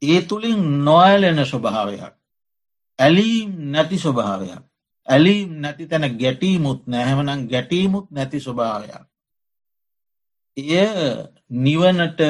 ඒ 0.02 0.20
තුළින් 0.22 0.84
නොයලෙන 0.84 1.38
ස්වභාවයක්. 1.44 2.14
ඇලීම් 2.98 3.50
නැති 3.70 3.98
ස්වභාවයක්. 3.98 4.62
ඇලීම් 5.06 5.50
නැති 5.60 5.86
තැන 5.86 6.18
ගැටීමුත් 6.18 6.80
නැහැමනම් 6.86 7.48
ගැටීමුත් 7.48 8.06
නැති 8.10 8.40
ස්වභාවයක්. 8.40 9.04
එය 10.56 10.66
නිවනට 11.50 12.20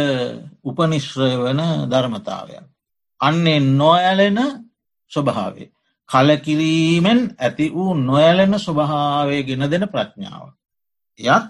උපනිශ්‍රය 0.62 1.30
වන 1.36 1.60
ධර්මතාවයක්. 1.90 2.64
අන්නේ 3.20 3.60
නොඇලෙන 3.60 4.38
ස්වභාවේ. 5.12 5.70
කලකිරීමෙන් 6.08 7.20
ඇති 7.38 7.70
වූ 7.70 7.94
නොඇලෙන 7.96 8.58
ස්වභාවය 8.58 9.42
ගෙන 9.44 9.70
දෙන 9.70 9.88
ප්‍රඥාව. 9.88 10.48
යත් 11.18 11.46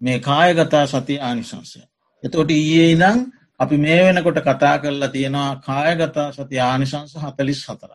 මේ 0.00 0.18
කායගතා 0.20 0.86
සතිය 0.86 1.20
ආනිසංසය. 1.20 1.80
එතොට 2.24 2.50
ඊයේ 2.50 2.92
ඉදං 2.92 3.18
අපි 3.60 3.76
මේ 3.76 4.00
වෙනකොට 4.04 4.40
කතා 4.40 4.78
කරලා 4.78 5.08
තියෙනවා 5.08 5.56
කායගතා 5.58 6.32
සති 6.32 6.60
ආනිසංස 6.60 7.14
හතලිස් 7.16 7.62
හතර. 7.68 7.92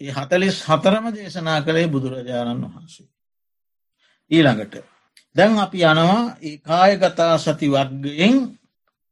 ඒ 0.00 0.12
හතලිස් 0.12 0.56
හතරම 0.64 1.06
දේශනා 1.14 1.62
කළේ 1.62 1.88
බුදුරජාණන් 1.88 2.64
වහන්සේ. 2.64 3.08
ඊළඟට 4.30 4.74
දැන් 5.38 5.58
අපි 5.58 5.78
යනවා 5.84 6.22
ඒ 6.42 6.56
කායගතා 6.60 7.34
සති 7.38 7.66
වර්ගයෙන් 7.68 8.36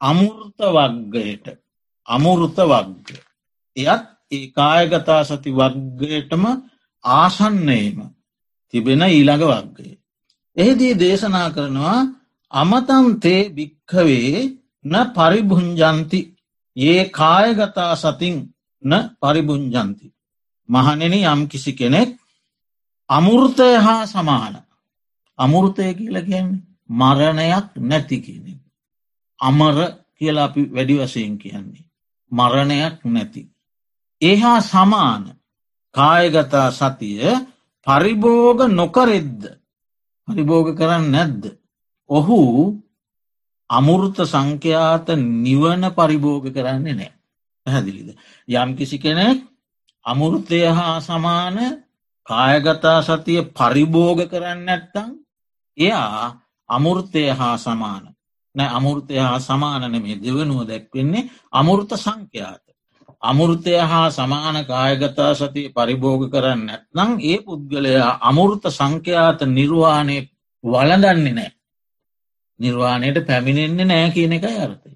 අමුෘත 0.01 0.59
වර්ගයට 0.69 1.47
අමුෘත 2.09 2.57
වර්ග. 2.65 3.09
එයත් 3.77 4.05
ඒ 4.33 4.47
කායගතා 4.51 5.23
සති 5.25 5.51
වර්ගයටම 5.53 6.45
ආසන්නේම 7.05 7.97
තිබෙන 8.75 9.03
ඊළඟ 9.05 9.45
වර්ගය. 9.45 9.89
එහිදී 10.57 10.95
දේශනා 10.97 11.49
කරනවා 11.51 11.99
අමතන්තේ 12.53 13.43
භික්කවේ 13.51 14.37
න 14.85 14.95
පරිභුංජන්ති 15.15 16.21
ඒ 16.77 17.01
කායගතා 17.11 17.95
සතින් 17.97 18.37
න 18.83 18.93
පරිභුංජන්ති. 19.21 20.07
මහනෙන 20.69 21.15
යම් 21.25 21.41
කිසි 21.47 21.73
කෙනෙක් 21.73 22.11
අමුෘතය 23.11 23.69
හා 23.79 24.07
සමාන 24.07 24.55
අමුෘතය 25.39 25.95
කියල 25.95 26.17
කියන්නේ 26.23 26.63
මරණයක් 26.91 27.67
නැති 27.79 28.17
කියන. 28.21 28.61
අමර 29.41 29.77
කියලා 30.15 30.45
අපි 30.45 30.63
වැඩි 30.67 30.95
වසයෙන් 30.97 31.39
කියන්නේ. 31.39 31.85
මරණයක් 32.33 33.05
නැති. 33.07 33.43
ඒහා 34.23 34.61
සමාන 34.63 35.25
කායගතා 35.95 36.71
සතිය 36.71 37.23
පරිභෝග 37.87 38.61
නොකරෙද්ද 38.71 39.41
පරිභෝග 40.29 40.69
කරන්න 40.75 41.11
නැද්ද. 41.11 41.43
ඔහු 42.11 42.39
අමුෘත 43.71 44.17
සංඛ්‍යාත 44.25 45.07
නිවන 45.17 45.83
පරිභෝග 45.93 46.45
කරන්නේ 46.47 46.95
නෑ. 46.95 47.13
පැහැදිලිද. 47.67 48.09
යම් 48.49 48.71
කිසි 48.77 48.99
කෙනෙක් 48.99 49.39
අමුෘතය 50.07 50.61
හා 50.69 51.01
සමාන 51.01 51.57
කායගතා 52.27 52.99
සතිය 53.03 53.43
පරිභෝග 53.53 54.19
කරන්න 54.25 54.69
ඇත්තං 54.69 55.26
එයා 55.79 56.27
අමුෘතය 56.69 57.23
හා 57.31 57.57
සමාන 57.59 58.05
නෑ 58.55 58.71
අමුෘතය 58.71 59.15
හා 59.17 59.39
සමානන 59.41 59.97
මේ 59.97 60.17
දෙවනුව 60.17 60.61
දැක්වෙන්නේ 60.65 61.29
අමුෘත 61.53 61.91
සංඛ්‍යාත. 61.97 62.65
අමුෘතය 63.23 63.75
හා 63.83 64.09
සමාන 64.11 64.57
කායගතා 64.65 65.33
සතිය 65.35 65.69
පරිභෝග 65.71 66.23
කරන්න 66.29 66.67
නැත්නම් 66.67 67.11
ඒ 67.23 67.39
පුද්ගලයා 67.41 68.11
අමුෘත 68.23 68.65
සංඛ්‍යාත 68.71 69.41
නිර්වාණය 69.49 70.19
වලදන්නේ 70.65 71.33
නෑ. 71.33 71.51
නිර්වාණයට 72.61 73.19
පැමිණෙන්නේ 73.27 73.87
නෑ 73.87 74.11
කියන 74.11 74.33
එක 74.33 74.45
අර්ථය. 74.57 74.91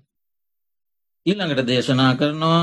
ඊළඟට 1.26 1.66
දේශනා 1.66 2.12
කරනවා 2.14 2.62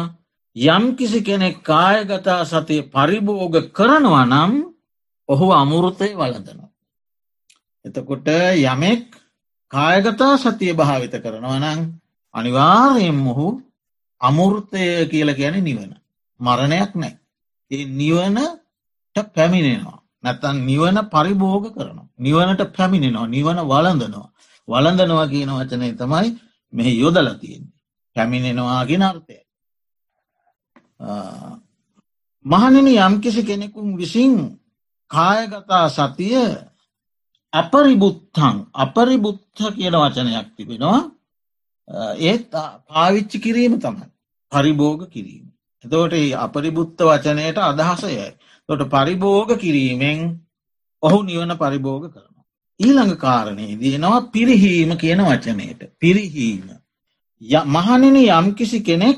යම් 0.55 0.85
කිසි 0.95 1.19
කෙනෙක් 1.21 1.57
කායගතා 1.63 2.41
සතිය 2.45 2.81
පරිභෝග 2.85 3.55
කරනවා 3.71 4.25
නම් 4.25 4.53
ඔහු 5.29 5.47
අමුෘතය 5.53 6.09
වලදනවා. 6.15 6.66
එතකොට 7.87 8.27
යමෙක් 8.63 9.05
කායගතා 9.71 10.33
සතිය 10.37 10.73
භාවිත 10.73 11.15
කරනවා 11.17 11.59
නං 11.59 11.79
අනිවාරයෙන් 12.33 13.17
මොහු 13.17 13.47
අමුෘතය 14.21 14.83
කියල 15.07 15.29
ගැන 15.33 15.55
නිවන. 15.61 15.91
මරණයක් 16.39 16.91
නෑ. 16.95 17.13
ඒ 17.71 17.85
නිවනට 17.93 19.17
පැමිණෙනවා. 19.35 19.99
නැතන් 20.23 20.57
නිවන 20.61 20.97
පරිභෝග 21.07 21.65
කරනවා. 21.73 22.07
නිවනට 22.17 22.61
පැමිණෙනවා 22.71 23.27
නිවන 23.27 23.59
වලඳනවා. 23.63 24.29
වලඳනවා 24.67 25.27
කියන 25.27 25.51
වචනය 25.51 25.89
තමයි 25.95 26.27
මෙහි 26.73 26.93
යොදල 26.95 27.29
තියෙන්නේ. 27.33 27.77
පැමිණෙනවාගෙන 28.15 29.03
අර්ථය. 29.03 29.37
මහනිනි 32.45 32.93
යම්කිසි 32.97 33.41
කෙනෙකුන් 33.43 33.97
විසින් 33.97 34.33
කායගතා 35.11 35.85
සතිය 35.89 36.37
අපරිබුත්තං 37.53 38.55
අපරිබුත්ත 38.75 39.59
කියන 39.75 39.95
වචනයක් 39.95 40.47
තිබෙනවා 40.55 40.99
ඒත් 42.21 42.51
පාවිච්චි 42.51 43.39
කිරීම 43.39 43.79
තමයි 43.79 44.07
පරිභෝග 44.51 45.09
කිරීම. 45.09 45.45
එතෝට 45.83 46.13
අපරිබුත්ත 46.37 46.99
වචනයට 47.01 47.57
අදහසයයි. 47.59 48.27
තොට 48.69 48.81
පරිභෝග 48.87 49.49
කිරීමෙන් 49.57 50.19
ඔහු 51.03 51.23
නිවන 51.23 51.51
පරිභෝග 51.55 52.03
කරනවා. 52.05 52.45
ඊළඟ 52.79 53.15
කාරණය 53.17 53.67
දයනවා 53.75 54.21
පිරිහීම 54.29 54.91
කියන 54.95 55.23
වචනයට 55.23 55.81
පිරිහීම. 55.97 56.67
මහනින 57.67 58.17
යම්කිසි 58.17 58.79
කෙනෙක් 58.81 59.17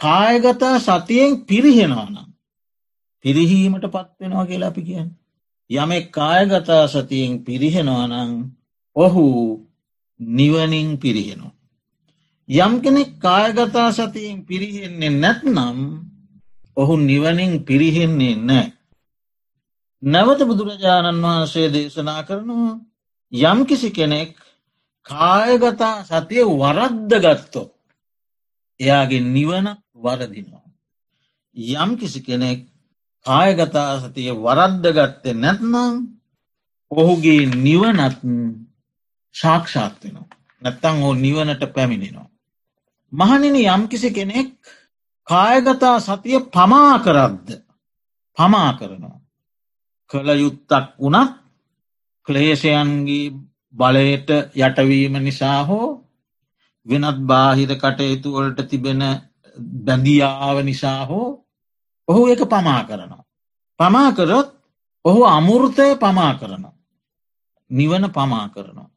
කායගතා 0.00 0.76
සතියෙන් 0.80 1.40
පිරිහෙනවානම් 1.44 2.28
පිරිහීමට 3.24 3.84
පත්වෙනවා 3.86 4.46
කියලා 4.46 4.68
අපි 4.68 4.82
කියන්න. 4.82 5.10
යමෙක් 5.70 6.06
කායගතා 6.10 6.84
සතියෙන් 6.86 7.44
පිරිහෙනවානං 7.44 8.32
ඔහු 8.96 9.24
නිවනින් 10.20 10.98
පිරිහෙනවා. 10.98 11.54
යම් 12.48 12.72
කෙනෙක් 12.80 13.10
කායගතා 13.18 13.88
සතියෙන් 13.92 14.38
පිරිහෙන්නේ 14.44 15.10
නැත්නම් 15.12 15.78
ඔහු 16.76 16.94
නිවනින් 16.98 17.52
පිරිහෙන්නේ 17.64 18.36
නෑ. 18.38 18.66
නැවත 20.02 20.40
බුදුරජාණන් 20.40 21.22
වහන්සේ 21.22 21.68
දේශනා 21.68 22.22
කරනවා 22.22 22.80
යම් 23.32 23.58
කිසි 23.66 23.90
කෙනෙක් 23.90 24.34
කායගතා 25.06 26.04
සතිය 26.04 26.44
වරද්ද 26.52 27.12
ගත්තෝ 27.16 27.68
එයාගේ 28.80 29.20
නිවන 29.26 29.66
වරදිනවා. 29.94 30.66
යම් 31.56 31.90
කිසි 31.96 32.20
කෙනෙක් 32.20 32.60
කායගතා 33.26 33.92
සතිය 34.00 34.30
වරද්ද 34.36 34.84
ගත්තේ 34.92 35.34
නැත්නම් 35.34 35.94
ඔහුගේ 36.90 37.46
නිවනත් 37.58 38.20
ශාක්ෂාත් 39.34 39.96
වෙනවා. 40.02 40.28
නැත්තං 40.62 41.02
ඕ 41.02 41.14
නිවනට 41.16 41.62
පැමිණෙනවා. 41.74 42.28
මහනින 43.12 43.56
යම්කිසි 43.56 44.10
කෙනෙක් 44.10 44.54
කායගතා 45.28 45.96
සතිය 46.00 46.40
පමා 46.48 46.98
කරද්ද 46.98 47.48
පමා 48.36 48.72
කරනවා. 48.72 49.18
කළ 50.10 50.30
යුත්තක් 50.36 50.86
වුණත් 50.98 51.32
ක්ලේෂයන්ගේ 52.28 53.34
බලයට 53.74 54.30
යටවීම 54.56 55.14
නිසා 55.18 55.60
හෝ 55.64 55.88
වෙනත් 56.86 57.18
බාහිර 57.22 57.70
කටයුතු 57.76 58.32
වලට 58.32 58.68
තිබෙන 58.68 59.02
බැඳියාව 59.84 60.56
නිසා 60.62 61.00
හෝ 61.06 61.28
ඔහු 62.10 62.22
එක 62.28 62.42
පමා 62.44 62.82
කරනවා. 62.84 63.24
පමා 63.80 64.10
කරොත් 64.12 64.48
ඔහු 65.04 65.20
අමුෘතය 65.26 65.86
පමා 65.96 66.32
කරනවා. 66.34 66.78
නිවන 67.70 68.04
පමා 68.08 68.46
කරනවා. 68.48 68.90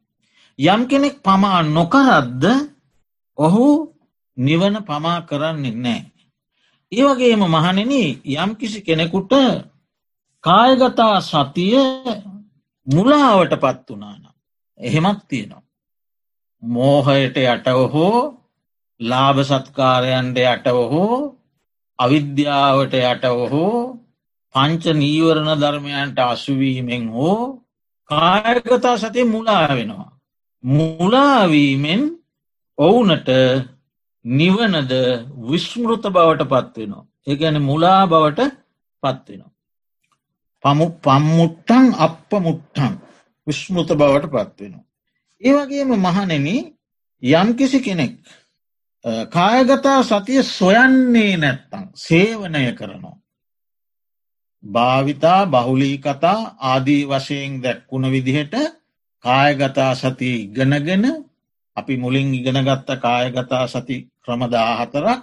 යම් 0.59 0.81
කෙනෙක් 0.87 1.15
පමා 1.21 1.59
නොකරද්ද 1.67 2.43
ඔහු 3.37 3.67
නිවන 4.37 4.75
පමා 4.83 5.19
කරන්නේ 5.21 5.75
නෑ. 5.75 6.01
ඒවගේම 6.91 7.41
මහනෙන 7.45 7.93
යම් 8.35 8.49
කිසි 8.55 8.79
කෙනෙකුට 8.81 9.33
කායගතා 10.43 11.17
සතිය 11.21 11.77
මුලාවට 12.87 13.53
පත් 13.55 13.87
වනාන. 13.89 14.23
එහෙමත් 14.79 15.21
තියෙනවා. 15.27 15.63
මෝහයට 16.63 17.37
යටව 17.37 17.79
හෝ 17.93 18.19
ලාභ 18.99 19.39
සත්කාරයන්ට 19.43 20.37
යටව 20.43 20.77
හෝ 20.91 21.17
අවිද්‍යාවට 21.99 22.93
යටව 23.01 23.39
හෝ 23.51 23.81
පංච 24.55 24.83
නීවරණ 24.95 25.59
ධර්මයන්ට 25.59 26.19
අසුවීමෙන් 26.21 27.05
හෝ 27.09 27.37
කායගතා 28.09 28.97
සතිය 28.97 29.25
මුලා 29.25 29.69
වෙනවා. 29.69 30.09
මුලාවීමෙන් 30.63 32.01
ඔවුනට 32.77 33.29
නිවනද 34.25 34.91
විශ්මෘත 35.43 36.05
බවට 36.07 36.51
පත්වෙනවා. 36.51 37.05
ඒගැන 37.27 37.57
මුලා 37.61 38.01
බවට 38.05 38.41
පත්වෙනවා. 39.03 39.51
පමු 40.63 40.85
පම්මුට්ටන් 40.99 41.85
අප 41.97 42.31
මුට්ටන් 42.39 42.93
විශ්මෘත 43.47 43.89
බවට 43.93 44.29
පත්වෙනවා. 44.29 44.85
ඒවගේම 45.41 45.91
මහනෙන 45.97 46.47
යම්කිසි 47.23 47.79
කෙනෙක් 47.79 48.17
කායගතා 49.29 50.03
සතිය 50.03 50.43
සොයන්නේ 50.43 51.37
නැත්තං 51.37 51.89
සේවනය 51.95 52.71
කරනවා. 52.73 53.17
භාවිතා 54.63 55.45
බහුලී 55.47 55.97
කතා 55.97 56.55
ආදී 56.61 57.03
වශයෙන් 57.05 57.63
දැක්වුණ 57.63 58.11
විදිහට 58.11 58.55
කායගතා 59.25 59.95
සති 59.95 60.29
ඉගෙනගෙන 60.43 61.05
අපි 61.77 61.97
මුලින් 61.97 62.33
ඉගෙනගත්ත 62.33 62.89
කායගතා 63.01 63.67
සති 63.67 63.95
ක්‍රමදාහතරක් 64.23 65.21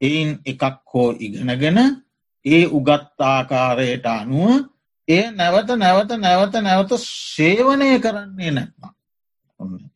එයින් 0.00 0.30
එකක් 0.46 0.62
හෝ 0.94 1.10
ඉගෙනගෙන 1.18 1.78
ඒ 2.44 2.66
උගත්තාකාරයට 2.68 4.06
අනුව 4.06 4.50
ඒ 5.08 5.30
නැවත 5.30 5.68
නැවත 5.74 6.10
නැවත 6.18 6.54
නැවත 6.58 6.92
සේවනය 7.34 7.98
කරන්නේ 7.98 8.50
නැත්නම්. 8.50 8.92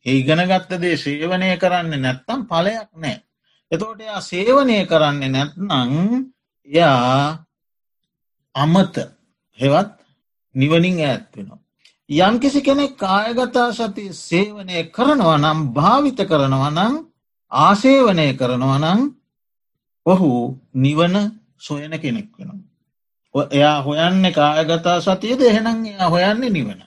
ඒ 0.05 0.13
ඉගෙනගත්තදේ 0.13 0.97
සේවනය 0.97 1.57
කරන්නේ 1.57 1.99
නැත්තම් 1.99 2.39
පලයක් 2.45 2.89
නෑ. 2.95 3.26
එතෝට 3.71 4.01
එයා 4.01 4.21
සේවනය 4.21 4.77
කරන්නේ 4.85 5.29
නැත්නං 5.29 6.31
යා 6.69 7.45
අමත 8.55 8.95
හෙවත් 9.59 9.93
නිවනින් 10.55 10.99
ඇත් 11.01 11.25
වෙනවා. 11.35 11.59
යම්කිසි 12.09 12.61
කෙනෙක් 12.61 12.93
කායගතා 12.97 13.69
සති 13.73 14.05
සේවනය 14.19 14.77
කරනවා 14.85 15.37
නම් 15.37 15.59
භාවිත 15.73 16.19
කරනවා 16.23 16.71
නම් 16.71 16.93
ආසේවනය 17.51 18.27
කරනවා 18.33 18.79
නම් 18.79 18.99
ඔහු 20.05 20.29
නිවන 20.75 21.15
සොයන 21.57 21.93
කෙනෙක් 21.93 22.29
වෙනවා. 22.37 23.47
එයා 23.51 23.81
හොයන්නේ 23.81 24.31
කායගතා 24.31 25.01
සතියද 25.01 25.41
එහෙනම් 25.41 25.85
එයා 25.85 26.09
හොයන්නේ 26.09 26.49
නිවන. 26.49 26.79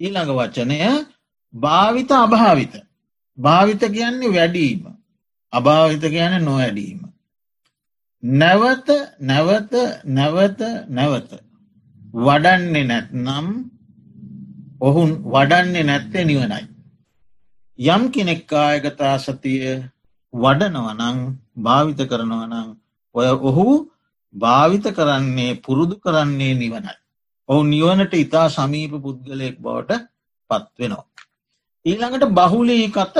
ඊළඟ 0.00 0.30
වචනය 0.30 0.78
භාවිත 1.54 2.10
අභාවිත. 2.12 2.74
භාවිත 3.38 3.82
කියන්නේ 3.86 4.32
වැඩීම. 4.32 4.95
අභාවිත 5.56 6.04
කියන 6.06 6.34
නොවැඩීම. 6.42 7.00
නැවත 8.22 8.88
නැවත 9.22 9.72
නැවත 10.10 10.60
නැවත 10.90 11.30
වඩන්නේ 12.18 12.84
නැත්නම් 12.84 13.46
ඔහුන් 14.80 15.10
වඩන්නේ 15.26 15.84
නැත්තේ 15.84 16.24
නිවනයි. 16.24 16.64
යම් 17.78 18.02
කෙනෙක් 18.10 18.46
කායගතා 18.46 19.16
සතිය 19.18 19.64
වඩනවනං 20.34 21.18
භාවිත 21.58 22.00
කරනවනං 22.04 22.68
ඔය 23.14 23.28
ඔහු 23.42 23.66
භාවිත 24.34 24.86
කරන්නේ 24.90 25.58
පුරුදු 25.58 25.96
කරන්නේ 25.98 26.54
නිවනයි. 26.54 26.94
ඔහු 27.48 27.60
නිවනට 27.64 28.14
ඉතා 28.16 28.48
සමීප 28.50 28.92
පුද්ගලයෙක් 28.98 29.56
බවට 29.58 30.02
පත්වෙනවා. 30.50 31.06
ඊළඟට 31.86 32.32
බහුලී 32.32 32.86
කත 32.90 33.16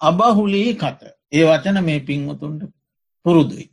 අබහුලී 0.00 0.70
කත 0.74 1.00
ඒ 1.32 1.44
වචන 1.44 1.78
මේ 1.80 2.00
පින්වතුන්ට 2.00 2.62
පුරුදුයි. 3.26 3.66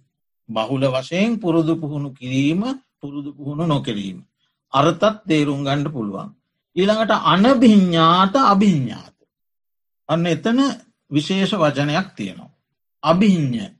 බහුල 0.50 0.84
වශයෙන් 0.88 1.32
පුරුදු 1.38 1.74
පුහුණු 1.76 2.10
කිරීම 2.12 2.62
පුරුදු 3.00 3.32
පුහුණු 3.34 3.66
නොකිරීම. 3.66 4.18
අර්තත් 4.74 5.04
තේරුම් 5.28 5.62
ගණ්ඩ 5.64 5.94
පුළුවන්. 5.94 6.30
ඊළඟට 6.76 7.12
අනභිඤ්ඥාත 7.26 8.36
අභිඤ්ඥාත. 8.44 9.16
අන්න 10.10 10.26
එතන 10.26 10.60
විශේෂ 11.12 11.54
වචනයක් 11.56 12.08
තියෙනවා. 12.16 12.56
අභිඤ්ඥ 13.04 13.80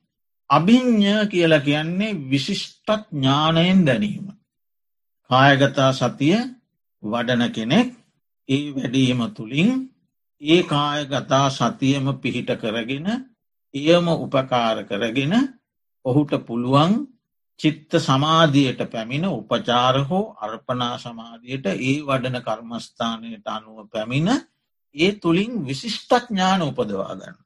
අභිං්ඥ 0.50 1.14
කියල 1.28 1.54
කියන්නේ 1.60 2.18
විශිෂ්ටත් 2.30 2.90
ඥානයෙන් 3.12 3.86
දැනීම. 3.86 4.28
කායගතා 5.30 5.92
සතිය 5.94 6.38
වඩන 7.04 7.44
කෙනෙක් 7.52 7.90
ඒ 8.50 8.64
වැඩීම 8.74 9.22
තුළින් 9.30 9.70
ඒ 10.42 10.62
කායගතා 10.64 11.48
සතියම 11.50 12.06
පිහිට 12.22 12.50
කරගෙන 12.62 13.08
එයම 13.74 14.08
උපකාර 14.16 14.78
කරගෙන 14.84 15.34
ඔහුට 16.06 16.32
පුළුවන් 16.42 16.94
චිත්ත 17.60 17.92
සමාධියයට 18.00 18.82
පැමිණ 18.88 19.26
උපචාර 19.30 19.96
හෝ 20.04 20.26
අර්පනා 20.38 20.96
සමාධියට 20.98 21.66
ඒ 21.68 21.98
වඩන 22.02 22.38
කර්මස්ථානයට 22.42 23.48
අනුව 23.48 23.78
පැමිණ 23.88 24.30
ඒ 24.96 25.12
තුළින් 25.14 25.54
විශිෂ්ටඥාන 25.68 26.62
උපදවාගන්න. 26.62 27.38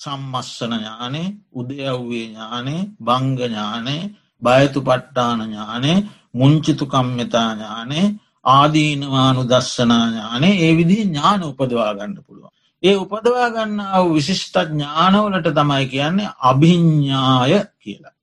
සම්මස්සන 0.00 0.72
ඥානේ 0.74 1.28
උදයව්වේ 1.52 2.26
ඥානේ 2.26 2.80
බංගඥානේ 3.00 4.02
බයතු 4.42 4.80
පට්ටාන 4.82 5.40
ඥානේ 5.42 5.98
මුංචිතු 6.32 6.86
කම්මතා 6.86 7.50
ඥානේ 7.52 8.06
ආදීනවානු 8.46 9.42
දස්සනා 9.44 10.04
ඥානේ 10.06 10.54
ඒ 10.58 10.72
විදි 10.76 10.96
ඥාන 11.00 11.42
උපදවා 11.42 11.92
ගන්න 11.94 12.16
පුළුවන්. 12.18 12.57
ඒ 12.82 12.96
උපදවා 12.96 13.48
ගන්න 13.50 13.80
විශිෂ්ට 14.08 14.56
ඥානවලට 14.64 15.48
තමයි 15.52 15.86
කියන්නේ 15.86 16.34
අභිඤ්ඥාය 16.42 17.54
කියලා. 17.76 18.14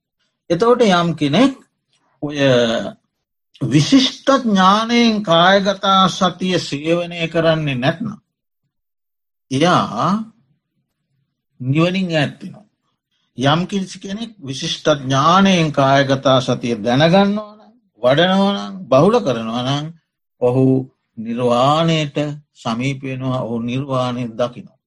එතවට 0.50 0.86
යම් 0.90 1.10
කෙනෙක් 1.14 1.52
ඔය 2.22 2.36
විශිෂ්ට 3.60 4.28
ඥානයෙන් 4.38 5.22
කායගතා 5.22 6.08
සතිය 6.10 6.58
සේවනය 6.60 7.28
කරන්නේ 7.28 7.74
නැත්නම්. 7.76 8.16
එයා 9.50 10.24
නිවනින් 11.60 12.10
ඇත්තිනවා. 12.12 12.64
යම් 13.38 13.66
කිසි 13.66 14.00
කෙනෙක් 14.00 14.32
විශිෂ්ට 14.40 14.86
ඥානයෙන් 14.96 15.72
කායගතා 15.72 16.40
සතිය 16.42 16.76
දැනගන්නවන 16.78 17.36
වඩනවනම් 18.02 18.74
බහුල 18.88 19.14
කරනවනං 19.20 19.86
ඔහු 20.40 20.64
නිර්වාණයට 21.18 22.16
සමීපයනවා 22.54 23.40
ඔහු 23.42 23.58
නිර්වාණය 23.60 24.24
දකිනවා. 24.30 24.78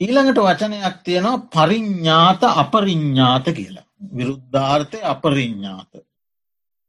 ඊළඟට 0.00 0.38
වචනයක් 0.38 0.96
තියෙනවා 1.04 1.38
පරිඤ්ඥාත 1.48 2.42
අපරිඤ්ඥාත 2.44 3.46
කියලා. 3.50 3.86
විරුද්ධාර්ථය 4.16 4.98
අපරිඤ්ඥාත. 5.04 5.92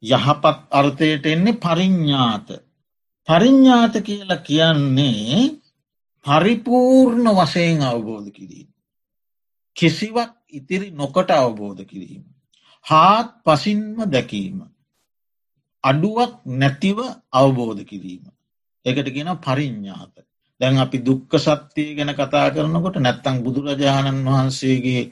යහපත් 0.04 0.58
අර්ථයට 0.72 1.26
එන්නේ 1.26 1.54
පරිඤ්ඥාත. 1.56 2.48
පරිඤ්ඥාත 3.28 3.96
කියලා 4.02 4.38
කියන්නේ 4.40 5.52
පරිපූර්ණ 6.26 7.28
වශයෙන් 7.36 7.82
අවබෝධ 7.82 8.30
කිරීම. 8.32 8.70
කිසිවක් 9.76 10.32
ඉතිරි 10.50 10.92
නොකොට 10.92 11.30
අවබෝධ 11.32 11.84
කිරීම. 11.84 12.24
හාත් 12.86 13.30
පසින්ම 13.44 13.98
දැකීම. 14.06 14.58
අඩුවක් 15.84 16.34
නැතිව 16.46 16.98
අවබෝධ 17.32 17.84
කිරීම. 17.84 18.35
එකට 18.86 19.10
ගෙන 19.10 19.30
පරිඤ්ඥාත. 19.38 20.14
දැන් 20.62 20.78
අපි 20.78 20.98
දුක්ක 21.00 21.32
සත්‍යය 21.38 21.90
ගැන 21.94 22.12
කතා 22.14 22.48
කරනකොට 22.50 22.98
නැත්තං 22.98 23.44
බුදුරජාණන් 23.44 24.26
වහන්සේගේ 24.26 25.04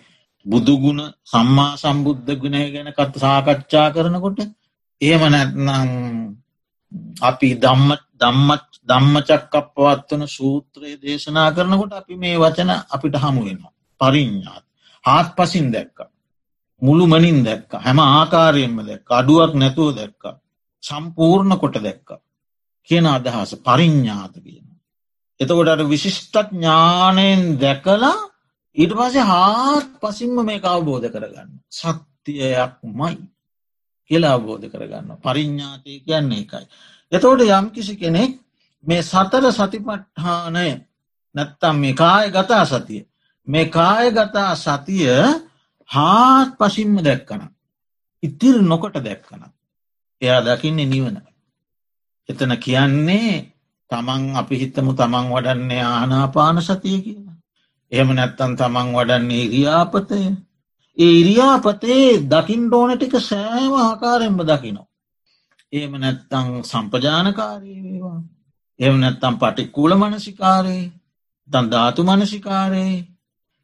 බුදුගුණ 0.46 1.02
සම්මා 1.26 1.78
සම්බුද්ධ 1.78 2.32
ගුණය 2.36 2.64
ගැන 2.72 2.90
කත් 2.92 3.14
සාකච්ඡා 3.18 3.88
කරනකොට 3.92 4.40
ඒම 5.02 5.24
නැත්නම් 5.28 5.90
අපි 7.22 7.50
දම්ම 7.58 7.90
දම්මත් 8.18 8.68
දම්මචක් 8.88 9.54
අපවත් 9.54 10.10
වන 10.12 10.28
සූත්‍රයේ 10.30 11.00
දේශනා 11.00 11.50
කරනකොට 11.52 11.94
අපි 11.94 12.16
මේ 12.18 12.38
වචන 12.38 12.72
අපිට 12.90 13.16
හමුවෙනවා 13.18 13.74
පරිඤ්ඥාත් 14.02 14.66
හාත් 15.06 15.36
පසින් 15.36 15.68
දැක්ක. 15.70 16.00
මුළු 16.82 17.06
මනින් 17.08 17.40
දැක්ක. 17.42 17.72
හැම 17.76 18.00
ආකාරයෙන්ම 18.02 18.78
දැක් 18.82 19.12
අඩුවක් 19.12 19.54
නැතුව 19.56 19.90
දැක්ක. 19.94 20.24
සම්පූර්ණ 20.84 21.60
කොට 21.60 21.76
දැක්ක. 21.80 22.10
කියන 22.90 23.06
අදහස 23.08 23.52
පරිඤ්ඥාත 23.60 24.36
කියන. 24.36 24.68
එතකොට 25.40 25.84
විශිෂ්ටත් 25.86 26.36
ඥානයෙන් 26.52 27.42
දැකලා 27.58 28.16
ඊට 28.76 28.94
පසේ 28.94 29.24
හාත් 29.24 29.88
පසින්ම 30.02 30.38
මේ 30.42 30.62
අවබෝධ 30.66 31.08
කරගන්න. 31.08 31.50
සත්‍යයක් 31.72 32.74
මයි 32.92 33.18
කියලා 34.10 34.34
අවබෝධ 34.34 34.68
කරගන්න. 34.68 35.10
පරිඤ්ඥාතය 35.18 35.92
කියන්නේ 36.02 36.42
එකයි. 36.42 36.66
එතෝට 37.12 37.42
යම් 37.50 37.66
කිසි 37.70 37.96
කෙනෙක් 37.96 38.32
මේ 38.84 39.02
සතර 39.04 39.46
සතිපට්හානය 39.52 40.70
නැත්තම් 41.36 41.76
මේ 41.78 41.94
කාය 41.94 42.26
ගතා 42.30 42.66
සතිය. 42.66 43.04
මේ 43.48 43.66
කාය 43.68 44.12
ගතා 44.12 44.54
සතිය 44.58 45.10
හාත් 45.90 46.50
පසින්ම 46.58 46.96
දැක්කන. 47.00 47.44
ඉතිර 48.24 48.56
නොකොට 48.62 48.98
දැක්කන. 49.00 49.44
එයා 50.22 50.42
දකින්නේ 50.42 50.86
නිවන. 50.86 51.18
එතන 52.30 52.54
කියන්නේ 52.58 53.34
තමන් 53.90 54.24
අපි 54.36 54.56
හිතමු 54.56 54.94
තමන් 54.94 55.26
වඩන්නේ 55.32 55.84
ආනාපාන 55.88 56.62
සතිය 56.62 56.98
කියලා. 57.02 57.36
එහෙම 57.92 58.10
නැත්තන් 58.12 58.56
තමන් 58.56 58.90
වඩන්නේ 58.94 59.44
ඉරියාපතය. 59.48 60.22
ඒ 60.98 61.14
ඉරියාපතේ 61.22 62.08
දකිින් 62.26 62.64
ඩෝන 62.68 62.92
ටික 62.94 63.16
සෑම 63.22 63.74
ආකාරෙන්ම 63.80 64.40
දකිනවා. 64.44 64.88
ඒම 65.74 65.94
නැත්තං 65.96 66.48
සම්පජානකාරී 66.64 67.80
වේවා. 67.84 68.20
එම 68.80 68.96
නැත්තම් 69.00 69.36
පටික්කූල 69.38 69.92
මනසිකාරේ 69.96 70.84
තන් 71.50 71.66
ධාතු 71.72 72.02
මනසිකාරේ 72.04 72.94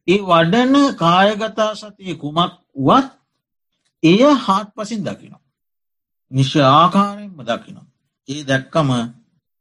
ඒ 0.07 0.19
වඩන 0.21 0.75
කායගතා 0.95 1.71
සතිය 1.75 2.15
කුමක් 2.15 2.53
වුවත් 2.77 3.09
එය 4.03 4.21
හාත් 4.37 4.67
පසින් 4.75 5.01
දකිනවා. 5.03 5.45
නිශ්‍ය 6.31 6.59
ආකාරයෙන්ම 6.71 7.41
දකිනවා. 7.41 7.88
ඒ 8.29 8.41
දැක්කම 8.43 8.89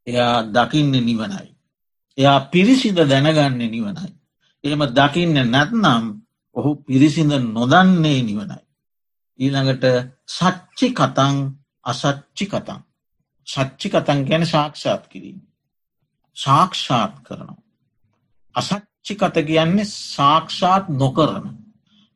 එයා 0.06 0.36
දකින්න 0.46 0.94
නිවනයි. 1.00 1.48
එයා 2.18 2.38
පිරිසිද 2.46 2.98
දැනගන්න 3.04 3.58
නිවනයි. 3.66 4.08
එහෙම 4.64 4.82
දකින්න 4.92 5.36
නැත්නම් 5.46 6.04
ඔහු 6.56 6.70
පිරිසිඳ 6.82 7.32
නොදන්නේ 7.48 8.20
නිවනයි. 8.22 8.58
ඊළඟට 9.38 9.84
සච්චි 10.28 10.88
කතං 10.90 11.36
අසච්චි 11.84 12.46
කතං. 12.46 12.80
සච්චි 13.48 13.88
කතන් 13.88 14.18
ගැන 14.28 14.44
සාක්ෂාත් 14.46 15.04
කිරීම. 15.06 15.38
සාක්ෂාත් 16.36 17.14
කරනවා. 17.24 17.62
අසච්චි 18.54 19.14
කත 19.14 19.36
කියන්නේ 19.46 19.92
සාක්ෂාත් 20.14 20.84
නොකරන. 20.92 21.46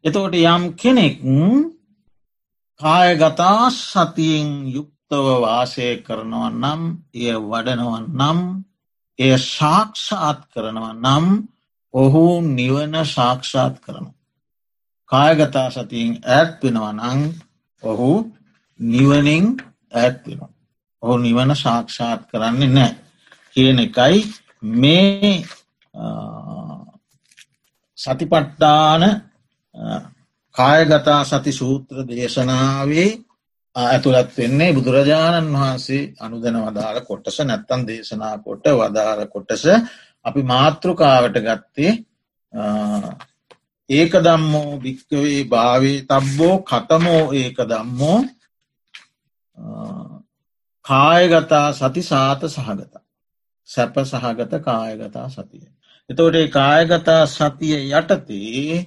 එතවට 0.04 0.34
යම් 0.46 0.64
කෙනෙක් 0.74 1.14
කායගතා 2.80 3.70
සතියෙන් 3.72 4.48
යුක්තව 5.12 5.29
වාසය 5.38 5.88
කරනව 5.98 6.44
නම් 6.53 6.81
එය 7.14 7.37
වඩනවන් 7.42 8.05
නම් 8.11 8.38
එය 9.18 9.37
ශාක්ෂාත් 9.38 10.40
කරනව 10.48 10.87
නම් 10.94 11.25
ඔහු 11.94 12.25
නිවන 12.51 12.94
සාක්ෂාත් 13.07 13.75
කරනු. 13.79 14.11
කායගතා 15.11 15.68
සතියෙන් 15.70 16.12
ඇත් 16.27 16.51
වෙනවා 16.62 16.92
නං 16.94 17.20
ඔහු 17.83 18.11
නිවනින් 18.81 19.46
ඇත් 19.92 20.16
වෙනවා. 20.25 20.53
ඔහු 21.03 21.14
නිවන 21.18 21.51
සාක්ෂාත් 21.57 22.20
කරන්නේ 22.31 22.68
නෑ. 22.68 22.92
කියන 23.57 23.79
එකයි 23.79 24.18
මේ 24.75 25.44
සතිපට්ටාන 27.98 29.03
කායගතා 30.55 31.20
සති 31.25 31.53
සූත්‍ර 31.53 31.96
දේශනාවේ 32.09 33.11
ඇතුළත් 33.76 34.30
වෙන්නේ 34.37 34.72
බුදුරජාණන් 34.72 35.54
වහන්සේ 35.54 36.02
අනුදන 36.20 36.56
වදාළ 36.58 37.00
කොටස 37.02 37.38
නැත්තන් 37.40 37.87
දේශනා 37.87 38.35
කොට 38.38 38.64
වදාළ 38.72 39.22
කොටස 39.26 39.64
අපි 40.24 40.42
මාතෘකාවට 40.44 41.38
ගත්තේ 41.40 41.92
ඒක 43.90 44.12
දම්මෝ 44.20 44.70
භික්කවේ 44.78 45.44
භාවේ 45.46 45.98
තබ්බෝ 46.04 46.56
කතමෝ 46.62 47.22
ඒක 47.35 47.58
දම්මෝ 47.66 48.18
කායගතා 50.85 51.66
සති 51.72 52.02
සාත 52.02 52.40
සහගත 52.46 52.94
සැප 53.68 53.94
සහගත 54.02 54.52
කායගතා 54.61 55.28
සතිය. 55.28 55.66
එතෝට 56.11 56.37
කායගතා 56.50 57.22
සතිය 57.28 57.76
යටතේ 57.90 58.87